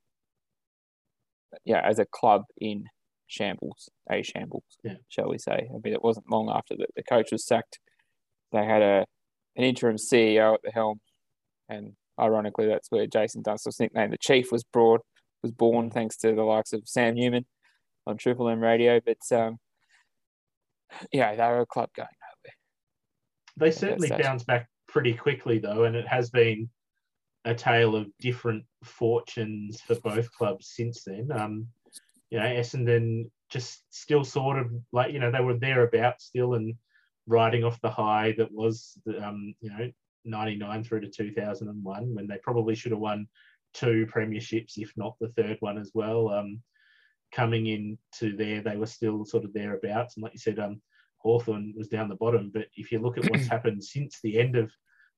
[1.65, 2.85] yeah, as a club in
[3.27, 4.95] shambles, a shambles, Yeah.
[5.09, 5.69] shall we say.
[5.71, 7.79] I mean, it wasn't long after that the coach was sacked.
[8.53, 9.07] They had a
[9.57, 10.99] an interim CEO at the helm,
[11.69, 15.03] and ironically, that's where Jason Dunstall's nickname, the Chief, was brought
[15.43, 17.45] was born, thanks to the likes of Sam Newman
[18.07, 19.01] on Triple M Radio.
[19.05, 19.59] But um,
[21.13, 22.09] yeah, they were a club going.
[23.57, 26.69] They certainly bounced back pretty quickly, though, and it has been
[27.45, 31.31] a tale of different fortunes for both clubs since then.
[31.33, 31.69] Um,
[32.31, 36.75] you know, Essendon just still sort of like you know they were thereabouts still and
[37.27, 39.91] riding off the high that was um, you know
[40.25, 43.27] 99 through to 2001 when they probably should have won
[43.73, 46.61] two premierships if not the third one as well um,
[47.33, 50.81] coming into there they were still sort of thereabouts and like you said um,
[51.25, 54.57] Hawthorn was down the bottom but if you look at what's happened since the end
[54.57, 54.71] of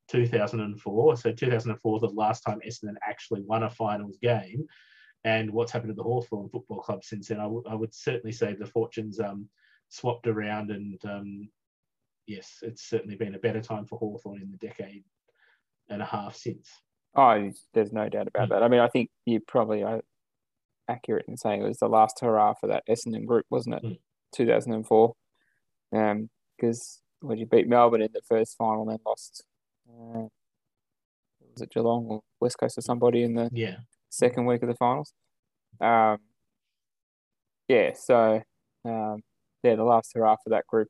[0.09, 4.65] 2004 so 2004 was the last time Essendon actually won a finals game
[5.25, 8.67] and what's happened to the Hawthorn Football Club since then I would- certainly say the
[8.67, 9.49] fortunes um,
[9.89, 11.49] swapped around and um,
[12.29, 15.05] yes, it's certainly been a better time for Hawthorn in the decade
[15.89, 16.69] and a half since.
[17.17, 18.51] Oh, there's no doubt about Mm.
[18.51, 18.63] that.
[18.63, 20.01] I mean, I think you're probably uh,
[20.89, 23.83] accurate in saying it was the last hurrah for that Essendon group, wasn't it?
[23.85, 23.99] Mm.
[24.35, 25.15] 2004.
[25.97, 29.45] Um, because when you beat Melbourne in the first final, and then lost.
[29.89, 30.29] Uh,
[31.53, 33.79] was it Geelong or West Coast or somebody in the Yeah.
[34.11, 35.15] second week of the finals?
[35.81, 36.19] Um,
[37.69, 37.93] yeah.
[37.95, 38.43] So,
[38.85, 39.23] um,
[39.63, 40.89] yeah, the last hurrah for that group.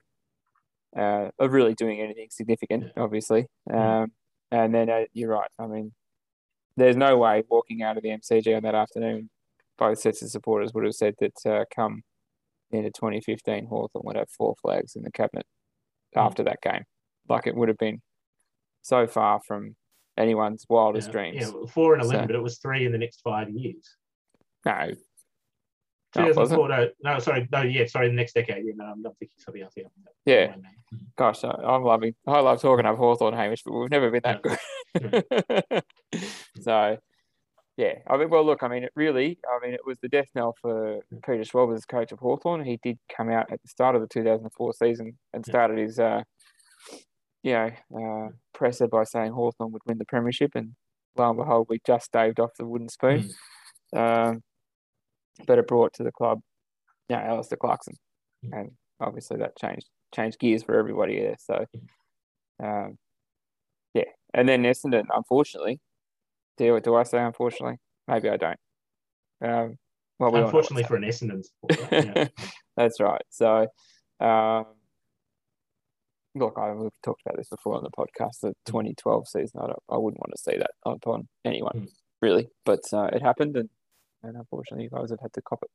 [0.97, 3.03] Uh, of really doing anything significant, Yeah.
[3.03, 3.47] obviously.
[3.69, 3.75] Mm.
[3.77, 4.13] Um,
[4.51, 5.51] and then uh, you're right.
[5.59, 5.93] I mean,
[6.77, 9.29] there's no way walking out of the MCG on that afternoon,
[9.77, 12.03] both sets of supporters would have said that uh, come
[12.71, 15.47] into 2015, Hawthorn would have four flags in the cabinet
[16.17, 16.25] Mm.
[16.25, 16.85] after that game.
[17.29, 18.01] Like it would have been
[18.83, 19.77] so far from
[20.17, 21.13] anyone's wildest yeah.
[21.13, 21.37] dreams.
[21.41, 23.97] Yeah, four and eleven, So- but it was three in the next five years.
[24.65, 24.91] No.
[26.15, 28.65] No, 2004, no, no, sorry, no, yeah, sorry, the next decade.
[28.65, 29.75] Yeah, no, I'm not thinking something else.
[29.77, 29.85] Yeah.
[30.25, 30.55] Yeah.
[31.17, 32.15] Gosh, I- I'm loving.
[32.27, 35.83] I love talking up Hawthorn, Hamish, but we've never been that good.
[36.63, 36.97] so,
[37.77, 37.95] yeah.
[38.09, 38.63] I mean, well, look.
[38.63, 39.39] I mean, it really.
[39.49, 42.65] I mean, it was the death knell for Peter Schwab as coach of Hawthorn.
[42.65, 45.51] He did come out at the start of the 2004 season and Yeah.
[45.51, 46.23] started his, uh,
[47.43, 50.75] you know, uh, presser by saying Hawthorn would win the premiership, and
[51.17, 53.31] lo and behold, we just staved off the wooden spoon.
[53.95, 54.43] Um,
[55.47, 56.41] but it brought to the club,
[57.09, 57.95] yeah, Alastair Clarkson,
[58.45, 58.59] Mm.
[58.61, 58.71] and
[59.01, 61.37] obviously that changed changed gears for everybody there.
[61.39, 61.67] So,
[62.63, 62.97] um,
[63.95, 64.05] yeah,
[64.35, 65.79] and then Essendon, unfortunately,
[66.57, 67.77] do do I say unfortunately?
[68.09, 68.59] Maybe I don't.
[69.43, 69.79] Um,
[70.19, 72.13] well, we all know what's Unfortunately for an Essendon supporter.
[72.17, 72.29] Yeah.
[72.77, 73.23] That's right.
[73.31, 73.67] So,
[74.21, 74.65] um,
[76.35, 78.41] look, I, we've talked about this before on the podcast.
[78.43, 81.89] The 2012 season, I, I wouldn't want to see that upon anyone, Mm.
[82.23, 82.49] really.
[82.65, 83.69] But uh, it happened, and,
[84.23, 85.71] and unfortunately, you guys have had to cop it.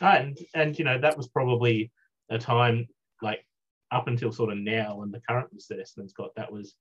[0.00, 1.90] and and you know that was probably
[2.30, 2.86] a time
[3.22, 3.44] like
[3.90, 6.74] up until sort of now and the current Essendon's got that was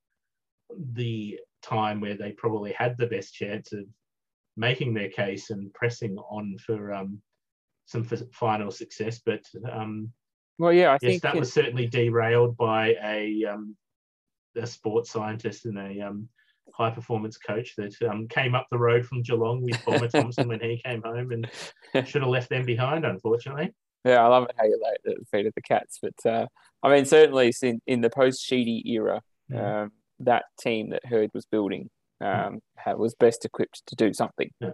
[0.93, 3.85] the time where they probably had the best chance of
[4.57, 7.21] making their case and pressing on for um
[7.85, 9.41] some f- final success but
[9.71, 10.11] um
[10.57, 13.75] Well, yeah, I yes think that was certainly derailed by a um
[14.55, 16.27] a sports scientist and a um
[16.73, 20.59] high performance coach that um, came up the road from Geelong with Bomber Thompson when
[20.59, 23.73] he came home and should have left them behind unfortunately
[24.05, 25.99] Yeah, I love it how you it at the feet of the cats.
[26.01, 26.45] But uh,
[26.83, 29.83] I mean, certainly in, in the post Sheedy era, Mhm.
[29.83, 31.89] um, that team that Hird was building
[32.21, 34.51] um, had, was best equipped to do something.
[34.59, 34.71] Yeah.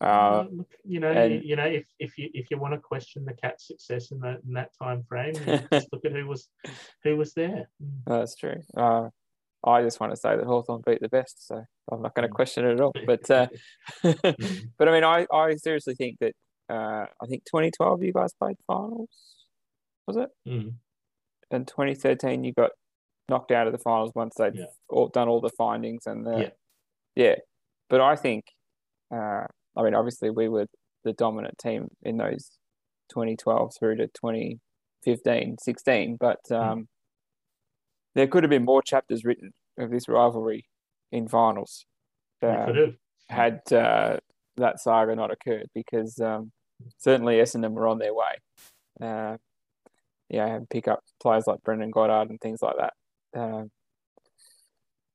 [0.00, 0.46] Uh,
[0.84, 3.66] you know, and- you know, if, if you if you want to question the cat's
[3.68, 5.34] success in that in that time frame,
[5.72, 6.48] just look at who was
[7.04, 7.68] who was there.
[7.82, 8.00] Mm.
[8.06, 8.60] that's true.
[8.76, 9.08] Uh,
[9.66, 12.32] I just want to say that Hawthorn beat the best, so I'm not going to
[12.32, 12.36] Mm.
[12.36, 12.92] question it at all.
[13.06, 13.46] But uh,
[14.02, 16.34] but I mean, I, I seriously think that
[16.68, 19.08] uh, I think 2012 you guys played finals,
[20.08, 20.28] was it?
[20.48, 20.74] Mm.
[21.50, 22.72] And 2013 you got
[23.28, 24.66] knocked out of the finals once they'd Yeah.
[24.88, 26.50] all, done all the findings and the Yeah.
[27.14, 27.36] yeah.
[27.88, 28.46] But I think,
[29.10, 29.46] uh,
[29.76, 30.66] I mean, obviously we were
[31.04, 32.58] the dominant team in those
[33.08, 36.56] 2012 through to 2015, 16, but Mm.
[36.60, 36.88] um,
[38.14, 40.66] there could have been more chapters written of this rivalry
[41.10, 41.86] in finals.
[42.42, 42.96] Um,
[43.28, 44.18] had uh,
[44.56, 46.52] that saga not occurred because um,
[46.98, 48.36] certainly Essendon were on their way.
[49.00, 49.38] Uh,
[50.28, 52.92] yeah, and pick up players like Brendan Goddard and things like that
[53.34, 53.70] um,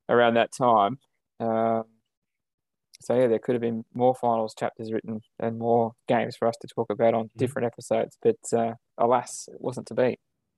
[0.07, 0.99] around that time.
[1.39, 1.85] Um,
[3.01, 6.55] so yeah, there could have been more finals chapters written and more games for us
[6.61, 10.17] to talk about on different episodes, but uh, alas, it wasn't to be.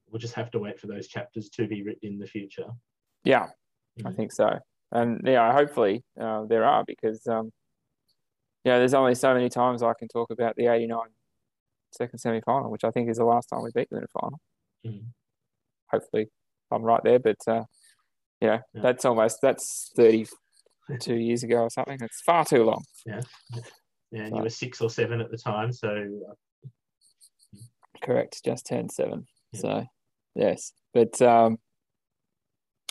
[0.09, 2.67] We'll just have to wait for those chapters to be written in the future.
[3.23, 3.49] Yeah,
[4.05, 4.15] I Mhm.
[4.15, 4.59] think so.
[4.91, 7.51] And yeah, hopefully uh, there are because um,
[8.65, 11.09] yeah, there's only so many times I can talk about the '89
[11.91, 14.39] second semi-final, which I think is the last time we beat them in a final.
[14.85, 15.13] Mhm.
[15.91, 16.31] Hopefully,
[16.71, 17.63] I'm right there, but uh,
[18.39, 18.81] yeah, Yeah.
[18.81, 21.97] that's almost that's 32 years ago or something.
[22.01, 22.83] It's far too long.
[23.05, 23.21] Yeah,
[24.13, 25.89] and So- you were six or seven at the time, so
[26.29, 26.33] uh,
[28.03, 29.27] Correct, just turned seven.
[29.53, 29.59] Yeah.
[29.59, 29.85] So
[30.35, 31.57] yes, but um,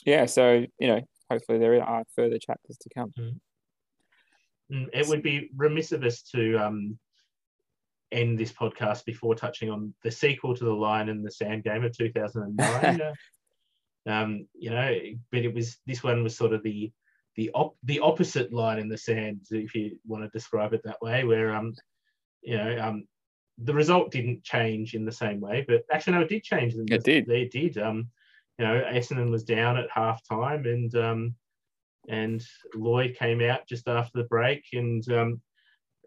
[0.04, 1.00] yeah, so you know,
[1.30, 3.12] hopefully there are further chapters to come.
[4.70, 6.98] mm, it would be remiss of us to um,
[8.12, 11.84] end this podcast before touching on the sequel to the Line in the Sand game
[11.84, 13.00] of 2009.
[14.06, 14.96] um, you know,
[15.30, 16.92] but it was this one was sort of the
[17.36, 21.00] the op- the opposite line in the sand, if you want to describe it that
[21.00, 21.74] way, where um,
[22.42, 23.06] you know, um,
[23.62, 26.74] the result didn't change in the same way, but actually no, it did change.
[26.74, 27.28] It the- did.
[27.28, 27.78] It did.
[27.78, 28.08] Um,
[28.58, 31.34] you know, Essendon was down at half time, and um,
[32.08, 32.44] and
[32.74, 35.40] Lloyd came out just after the break, and um,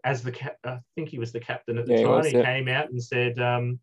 [0.04, 2.26] as the cap, I think he was the captain at the Yeah, he time, was,
[2.26, 2.44] he yeah.
[2.44, 3.80] came out and said, um,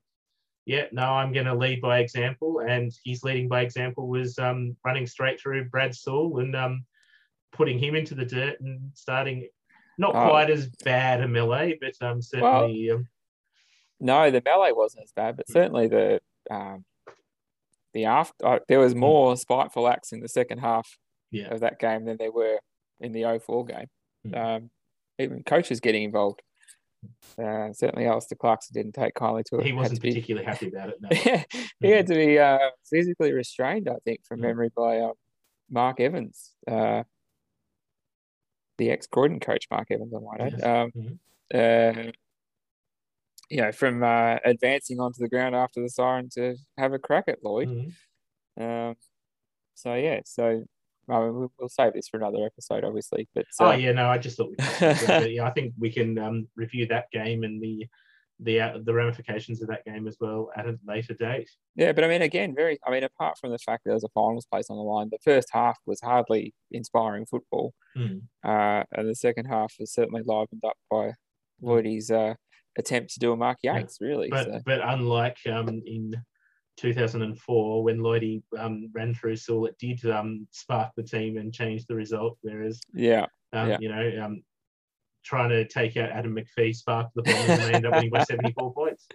[0.66, 4.76] "Yeah, no, I'm going to lead by example," and his leading by example was um,
[4.86, 6.86] running straight through Brad Sewell and um,
[7.52, 9.48] putting him into the dirt and starting.
[9.98, 10.30] Not Oh.
[10.30, 13.08] quite as bad a melee, but um, certainly um,
[14.00, 16.86] No, the melee wasn't as bad, but certainly the um,
[17.94, 20.98] the after uh, there was more spiteful acts in the second half
[21.30, 21.54] Yeah.
[21.54, 22.60] of that game than there were
[23.00, 23.88] in the 04 game.
[24.26, 24.38] Mm.
[24.38, 24.70] Um,
[25.20, 26.42] even coaches getting involved.
[27.38, 29.66] Uh, certainly, Alastair Clarkson didn't take kindly to it.
[29.66, 30.96] he wasn't to be- particularly happy about it.
[31.02, 31.10] No.
[31.80, 34.44] he had to be uh, physically restrained, I think, from Mm.
[34.44, 35.14] memory by um,
[35.70, 37.04] Mark Evans, uh,
[38.78, 40.54] the ex Croydon coach, Mark Evans, I might add.
[40.54, 40.64] Yes.
[40.64, 40.92] Um,
[41.54, 42.08] Mhm.
[42.08, 42.12] uh,
[43.50, 47.26] you know, from uh, advancing onto the ground after the siren to have a crack
[47.28, 47.68] at Lloyd.
[47.68, 47.94] Mhm.
[48.90, 48.96] Um,
[49.76, 50.64] so yeah, so
[51.20, 53.28] we'll, we'll save this for another episode, obviously.
[53.36, 55.52] But Oh uh, yeah, no, I just thought we'd touch on it, but, yeah, I
[55.52, 57.86] think we can um, review that game and the
[58.44, 61.48] the uh, the ramifications of that game as well at a later date.
[61.76, 62.80] Yeah, but I mean, again, very.
[62.88, 65.10] I mean, apart from the fact that there was a finals place on the line,
[65.12, 68.22] the first half was hardly inspiring football, Mm.
[68.44, 71.12] uh, and the second half was certainly livened up by
[71.62, 72.34] Lloydie's uh,
[72.80, 74.30] attempt to do a Mark Yeah, Yates, really.
[74.30, 76.16] But so, but unlike um, in
[76.82, 81.86] 2004 when Lloydie um, ran through Sewell, it did um, spark the team and change
[81.86, 82.38] the result.
[82.42, 83.78] Whereas yeah, um, Yeah.
[83.80, 84.44] you know um,
[85.24, 88.24] trying to take out Adam McPhee sparked the Bombers and they end up winning by
[88.24, 89.08] 74 points.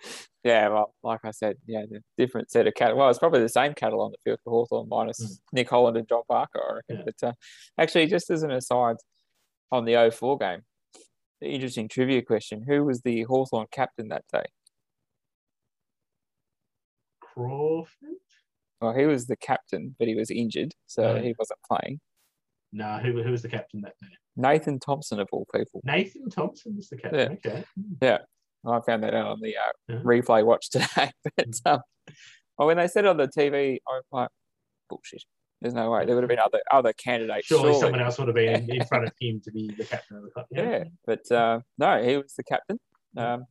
[0.45, 0.69] yeah.
[0.69, 2.97] Well, like I said, yeah, the different set of cattle.
[2.97, 5.39] Well, it's probably the same cattle on the field for Hawthorn minus Mm.
[5.53, 6.97] Nick Holland and John Barker, I reckon.
[6.99, 7.03] Yeah.
[7.21, 7.33] But uh,
[7.79, 8.97] actually, just as an aside,
[9.73, 10.61] on the 04 game,
[11.41, 14.45] the interesting trivia question: Who was the Hawthorn captain that day?
[17.37, 18.17] Crawford?
[18.81, 22.01] Well, he was the captain, but he was injured, so he wasn't playing.
[22.73, 24.09] No, who, who was the captain that day?
[24.37, 25.81] Nathan Thompson, of all people.
[25.85, 27.33] Nathan Thompson was the captain.
[27.45, 27.65] Okay.
[28.03, 28.19] Yeah.
[28.67, 30.01] I found that out on the uh, Yeah.
[30.03, 31.11] replay watch today.
[31.37, 31.81] but um,
[32.59, 34.29] well, when they said on the TV, I was like,
[34.91, 35.25] bullshit.
[35.63, 36.05] There's no way.
[36.05, 37.47] There would have been other other candidates.
[37.47, 37.81] Surely, surely.
[37.81, 40.25] someone else would have been in, in front of him to be the captain of
[40.25, 40.47] the club.
[40.51, 42.79] Yeah, but uh, no, he was the captain.
[43.17, 43.45] Um,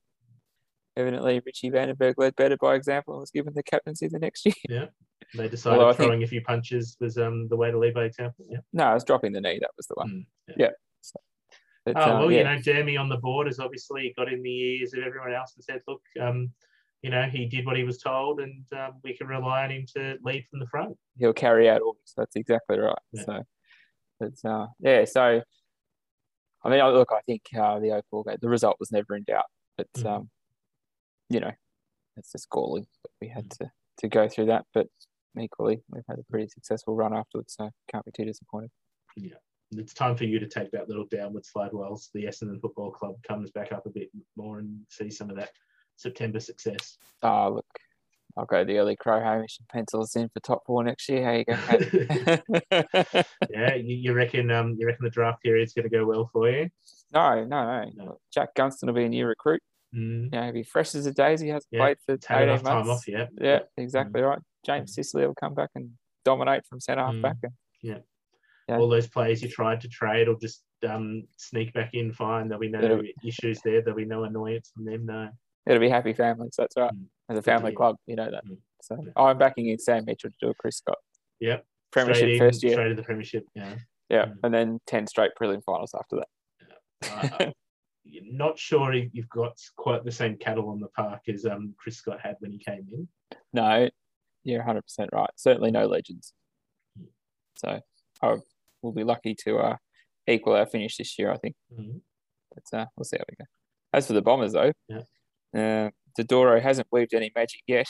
[0.97, 4.55] evidently, Richie Vandenberg led better by example and was given the captaincy the next year.
[4.69, 4.85] Yeah,
[5.35, 7.93] they decided Although I think- throwing a few punches was um, the way to lead
[7.93, 8.45] by example.
[8.49, 8.59] Yeah.
[8.73, 9.59] No, it was dropping the knee.
[9.61, 10.09] That was the one.
[10.09, 10.55] Mm, yeah.
[10.57, 10.69] Yeah.
[11.01, 11.19] So,
[11.85, 12.37] but, Oh, uh, well, yeah.
[12.39, 15.53] you know, Jeremy on the board has obviously got in the ears of everyone else
[15.55, 16.51] and said, look, um,
[17.01, 19.85] you know, he did what he was told and um, we can rely on him
[19.95, 20.97] to lead from the front.
[21.19, 22.13] he'll carry out orders.
[22.17, 22.97] That's exactly right.
[23.11, 23.23] Yeah.
[23.25, 23.43] So,
[24.21, 25.05] it's uh, yeah.
[25.05, 25.41] So,
[26.63, 29.45] I mean, look, I think uh, the 04 game, the result was never in doubt,
[29.77, 30.05] but Mm.
[30.09, 30.29] um,
[31.29, 31.51] you know,
[32.17, 33.57] it's just galling that we had Mm.
[33.59, 34.65] to to go through that.
[34.73, 34.87] But
[35.39, 38.71] equally, we've had a pretty successful run afterwards, so can't be too disappointed.
[39.15, 39.35] Yeah.
[39.71, 43.15] It's time for you to take that little downward slide whilst the Essendon Football Club
[43.23, 45.51] comes back up a bit more and see some of that
[45.95, 46.97] September success.
[47.23, 47.65] Ah, look,
[48.37, 51.23] I'll go the early crow Hamish and pencil us in for top four next year.
[51.25, 51.57] How you go?
[51.69, 53.25] mate?
[53.49, 56.49] yeah, you, you reckon um you reckon the draft period's going to go well for
[56.49, 56.69] you?
[57.13, 58.19] no, no, no, No.
[58.33, 59.61] Jack Gunston will be a new recruit.
[59.95, 61.45] Mm, You know, he'll be fresh as a daisy.
[61.45, 62.87] He hasn't Yeah, played for had 18 enough months.
[62.87, 63.29] time off yet.
[63.39, 64.39] Yeah, exactly right.
[64.65, 65.91] James Sicily will come back and
[66.23, 67.21] dominate from centre half Mm.
[67.21, 67.37] back.
[67.43, 67.99] And yeah.
[68.77, 72.47] All those players you tried to trade or just um sneak back in, fine.
[72.47, 73.81] There'll be no It'll- issues there.
[73.81, 75.05] There'll be no annoyance from them.
[75.05, 75.29] No.
[75.67, 76.55] it'll be happy families.
[76.57, 76.91] That's right.
[76.93, 77.05] Mm.
[77.29, 77.77] As a family hear.
[77.77, 78.43] club, you know that.
[78.45, 78.57] Mm.
[78.81, 79.11] So Yeah.
[79.15, 80.97] I'm backing in Sam Mitchell to do a Chris Scott
[81.39, 81.65] Yep.
[81.91, 82.73] premiership straight in, first year.
[82.73, 83.45] Straight to the premiership.
[83.55, 83.77] Yeah.
[84.09, 84.37] Yeah, Mm.
[84.43, 86.29] and then ten straight prelim finals after that.
[87.41, 87.51] Uh,
[88.05, 91.97] not sure if you've got quite the same cattle on the park as um Chris
[91.97, 93.07] Scott had when he came in.
[93.53, 93.89] No,
[94.43, 95.29] you're 100 percent right.
[95.35, 96.33] Certainly no legends.
[97.57, 97.79] So
[98.21, 98.37] I
[98.81, 99.77] will be lucky to uh,
[100.27, 101.31] equal our finish this year.
[101.31, 101.55] I think.
[101.73, 102.01] Mhm.
[102.53, 103.45] But uh, we'll see how we go.
[103.93, 105.01] As for the Bombers, though, Yeah.
[105.55, 105.89] uh,
[106.19, 107.87] Dodoro hasn't weaved any magic yet.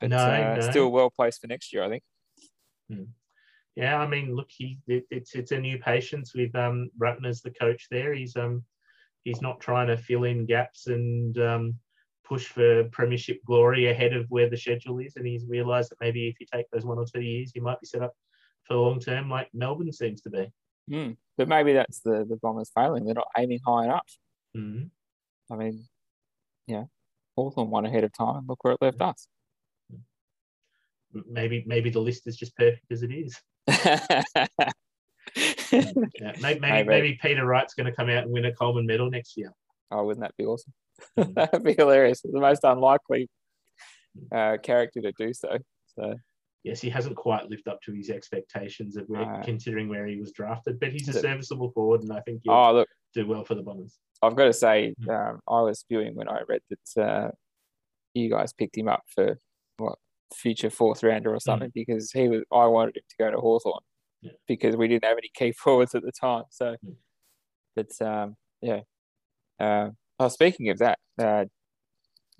[0.00, 0.60] But No, uh, no.
[0.70, 2.02] still well placed for next year, I think.
[3.76, 6.90] Yeah, I mean, look, he it, it's it's a new patience with um
[7.24, 8.12] as the coach there.
[8.12, 8.64] He's um
[9.24, 11.74] he's not trying to fill in gaps and um
[12.24, 16.28] push for premiership glory ahead of where the schedule is, and he's realised that maybe
[16.28, 18.12] if you take those one or two years, you might be set up
[18.64, 20.52] for the long term, like Melbourne seems to be.
[20.90, 21.12] Hmm.
[21.36, 23.04] But maybe that's the the Bombers failing.
[23.04, 24.18] They're not aiming high enough.
[24.56, 24.90] Mhm.
[25.50, 25.88] I mean,
[26.66, 26.84] yeah,
[27.36, 28.46] Hawthorn won ahead of time.
[28.46, 29.26] Look where it left us.
[31.12, 33.40] Maybe maybe the list is just perfect as it is.
[36.20, 36.88] Yeah, maybe maybe, Maybe.
[36.88, 39.52] maybe Peter Wright's going to come out and win a Coleman medal next year.
[39.90, 40.72] oh, wouldn't that be awesome?
[41.18, 41.34] Mm.
[41.34, 42.20] That'd be hilarious.
[42.22, 43.28] The most unlikely
[44.32, 45.58] uh, character to do so.
[45.96, 46.14] So
[46.64, 49.40] yes, he hasn't quite lived up to his expectations of where, No.
[49.44, 52.72] considering where he was drafted, but he's a serviceable forward, and I think he'll oh,
[52.74, 53.98] look, do well for the Bombers.
[54.22, 55.30] I've got to say, Mm.
[55.30, 57.30] um, I was spewing when I read that uh,
[58.14, 59.38] you guys picked him up for
[59.76, 59.98] what
[60.34, 62.42] future fourth rounder or something because he was.
[62.52, 63.80] I wanted him to go to Hawthorn
[64.20, 64.32] Yeah.
[64.48, 66.44] because we didn't have any key forwards at the time.
[66.50, 66.76] So,
[67.76, 68.80] but um, yeah.
[69.60, 71.44] Um, oh, speaking of that, uh,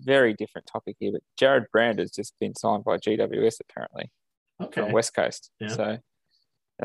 [0.01, 4.11] very different topic here, but Jared Brand has just been signed by GWS apparently
[4.61, 4.81] Okay.
[4.83, 5.51] from West Coast.
[5.61, 5.69] Yeah.
[5.69, 5.99] So,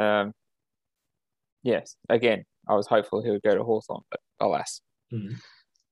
[0.02, 0.34] um,
[1.64, 4.82] yes, again, I was hopeful he would go to Hawthorn, but alas.
[5.14, 5.36] Mm.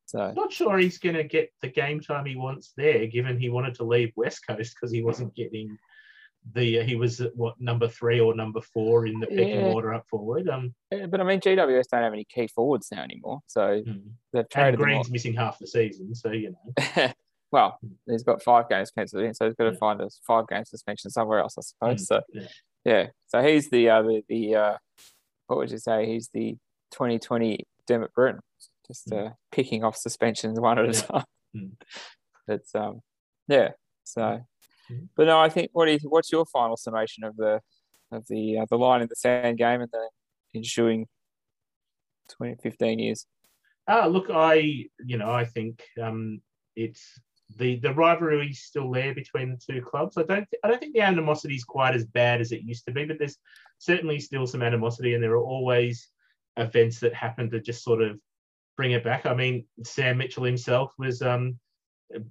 [0.06, 3.50] So, Not sure he's going to get the game time he wants there, given he
[3.50, 5.78] wanted to leave West Coast because he wasn't getting
[6.54, 6.84] the.
[6.84, 9.74] he was at what number three or number four in the pecking Yeah.
[9.74, 10.50] order up forward.
[10.50, 14.02] Um, Yeah, but I mean, GWS don't have any key forwards now anymore, so mm.
[14.34, 16.54] they've and traded them Greene's missing half the season, so you
[16.98, 17.08] know.
[17.52, 19.78] well, he's got five games penciled in, so he's got to Yeah.
[19.80, 22.02] find a five game suspension somewhere else, I suppose.
[22.02, 22.48] Mm, So, yeah.
[22.86, 24.78] yeah, so he's the uh, the, the uh,
[25.48, 26.06] what would you say?
[26.06, 26.58] He's the
[26.92, 28.42] 2020 Dermott Brereton,
[28.88, 29.28] just Mm.
[29.28, 31.24] uh, picking off suspensions one at a time.
[31.56, 31.72] Mm.
[32.48, 33.02] It's um,
[33.48, 33.70] yeah.
[34.04, 34.42] So,
[34.92, 35.08] Mm.
[35.16, 37.62] but no, I think what is what's your final summation of the
[38.12, 40.10] of the uh, the line in the sand game and the
[40.56, 41.08] ensuing
[42.30, 43.26] 20, 15 years?
[43.88, 46.42] Ah, look, I you know I think um,
[46.76, 47.20] it's
[47.58, 50.18] the the rivalry is still there between the two clubs.
[50.18, 52.92] I don't I don't think the animosity is quite as bad as it used to
[52.92, 53.38] be, but there's
[53.78, 56.10] certainly still some animosity, and there are always
[56.58, 58.20] events that happen to just sort of
[58.78, 59.26] bring it back.
[59.26, 61.60] I mean, Sam Mitchell himself was um,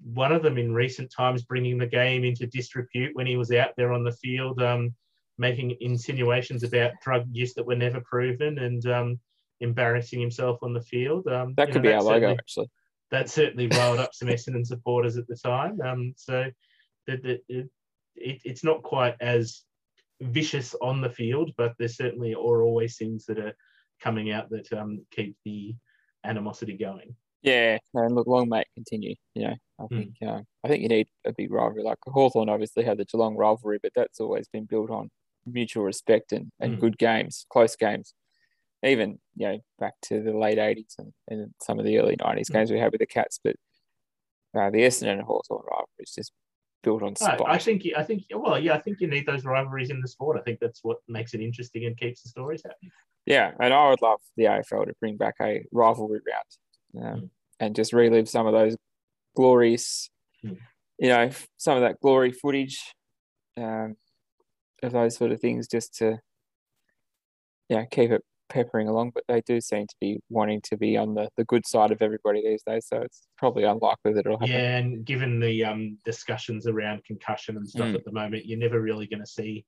[0.02, 3.70] one of them in recent times, bringing the game into disrepute when he was out
[3.76, 4.94] there on the field, um,
[5.38, 9.20] making insinuations about drug use that were never proven, and um,
[9.60, 11.26] embarrassing himself on the field.
[11.26, 12.70] Um, That could know, be our logo, actually.
[13.10, 15.80] that certainly riled up some Essendon supporters at the time.
[15.80, 16.50] Um, so
[17.06, 17.70] that that it,
[18.16, 19.62] it, it's not quite as
[20.20, 23.54] vicious on the field, but there certainly are always things that are
[24.00, 25.74] coming out that um, keep the
[26.24, 27.14] animosity going.
[27.42, 29.14] Yeah, and look, long may continue.
[29.34, 29.88] You know, I Mm.
[29.88, 31.82] think uh, I think you need a big rivalry.
[31.82, 35.10] Like Hawthorn obviously had the Geelong rivalry, but that's always been built on
[35.46, 36.80] mutual respect and, and Mm.
[36.80, 38.14] good games, close games.
[38.84, 42.48] Even you know back to the late eighties and, and some of the early nineties
[42.50, 42.54] Mm.
[42.54, 43.56] games we had with the Cats, but
[44.54, 46.32] uh, the Essendon and Hawthorn rivalry is just
[46.82, 47.14] built on.
[47.20, 50.38] I think I think well yeah I think you need those rivalries in the sport.
[50.38, 52.92] I think that's what makes it interesting and keeps the stories happening.
[53.26, 56.44] Yeah, and I would love the AFL to bring back a rivalry round
[56.96, 57.30] um, Mm.
[57.60, 58.76] and just relive some of those
[59.36, 60.10] glorious,
[60.44, 60.58] Mm.
[60.98, 62.94] you know, some of that glory footage
[63.56, 63.96] um,
[64.82, 66.18] of those sort of things, just to,
[67.68, 71.14] yeah, keep it peppering along, but they do seem to be wanting to be on
[71.14, 72.86] the, the good side of everybody these days.
[72.86, 74.54] So it's probably unlikely that it'll happen.
[74.54, 77.94] Yeah, and given the um, discussions around concussion and stuff Mm.
[77.96, 79.64] at the moment, you're never really going to see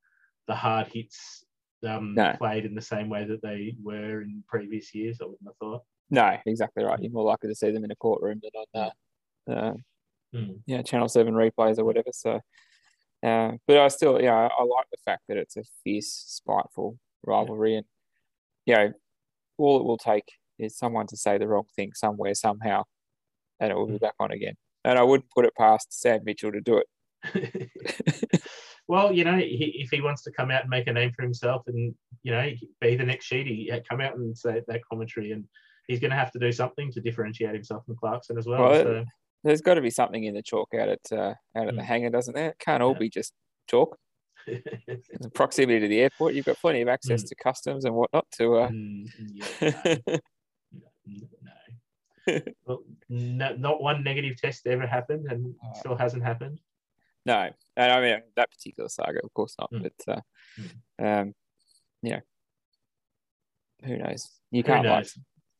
[0.48, 1.44] the hard hits
[1.84, 2.34] um, No.
[2.38, 5.20] played in the same way that they were in previous years.
[5.20, 5.82] I wouldn't have thought.
[6.12, 7.00] No, exactly right.
[7.00, 8.90] You're more likely to see them in a courtroom than on
[9.48, 9.74] uh, uh,
[10.34, 10.60] Mm.
[10.66, 12.08] yeah, Channel Seven replays or whatever.
[12.12, 12.40] So,
[13.22, 16.98] uh, but I still, yeah, I, I like the fact that it's a fierce, spiteful
[17.26, 17.84] rivalry, and
[18.64, 18.92] you know,
[19.58, 22.84] all it will take is someone to say the wrong thing somewhere somehow,
[23.60, 24.00] and it will be Mm.
[24.00, 24.54] back on again.
[24.84, 27.70] And I wouldn't put it past Sam Mitchell to do it.
[28.88, 31.22] well, you know, he, if he wants to come out and make a name for
[31.22, 32.50] himself and, you know,
[32.80, 35.32] be the next Sheedy, yeah, come out and say that commentary.
[35.32, 35.44] And
[35.89, 38.61] he's going to have to do something to differentiate himself from Clarkson as well.
[38.62, 39.05] Well, so,
[39.45, 41.85] There's got to be something in the chalk out at uh, out at the Mm.
[41.85, 42.51] hangar, doesn't there?
[42.51, 43.33] It can't all be just
[43.68, 43.97] chalk.
[44.47, 47.28] The proximity to the airport, you've got plenty of access Mm.
[47.28, 48.57] to customs and whatnot to.
[48.57, 50.16] Uh, Mm, yeah,
[51.05, 51.53] no,
[52.26, 55.72] no, well, no, not one negative test ever happened and Oh.
[55.78, 56.61] still hasn't happened.
[57.24, 59.70] No, and I mean that particular saga, of course not.
[59.72, 59.83] Mm.
[60.07, 60.14] But
[61.01, 61.35] uh, um,
[62.03, 62.20] you know,
[63.85, 64.28] who knows?
[64.51, 65.16] You can't knows?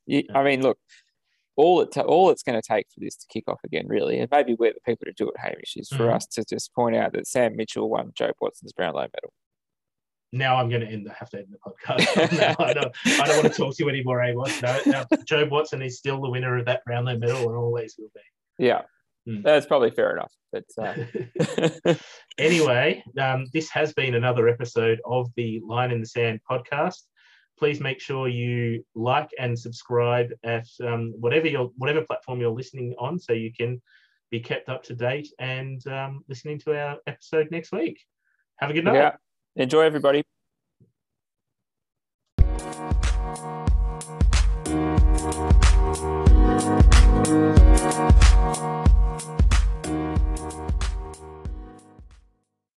[0.07, 0.38] You, Yeah.
[0.38, 0.78] I mean, look,
[1.57, 4.18] all it ta- all it's going to take for this to kick off again, really,
[4.18, 6.14] and maybe we're the people to do it, Hamish, is for Mhm.
[6.14, 9.32] us to just point out that Sam Mitchell won Jobe Watson's Brownlow medal.
[10.34, 11.07] Now I'm going to end.
[11.11, 12.57] I have to end the podcast.
[12.59, 12.90] I don't.
[13.05, 14.62] I don't want to talk to you anymore, Amos.
[14.62, 15.05] No, no.
[15.26, 18.64] Jobe Watson is still the winner of that Brownlow medal and always will be.
[18.64, 18.82] Yeah,
[19.28, 19.42] Mm.
[19.44, 20.32] that's probably fair enough.
[20.53, 21.94] But uh,
[22.38, 27.03] anyway, um, this has been another episode of the Line in the Sand podcast.
[27.62, 32.92] Please make sure you like and subscribe at um, whatever your whatever platform you're listening
[32.98, 33.80] on, so you can
[34.32, 38.00] be kept up to date and um, listening to our episode next week.
[38.56, 38.94] Have a good night.
[38.94, 39.12] yeah,
[39.54, 40.24] enjoy everybody.
[47.14, 48.16] Thank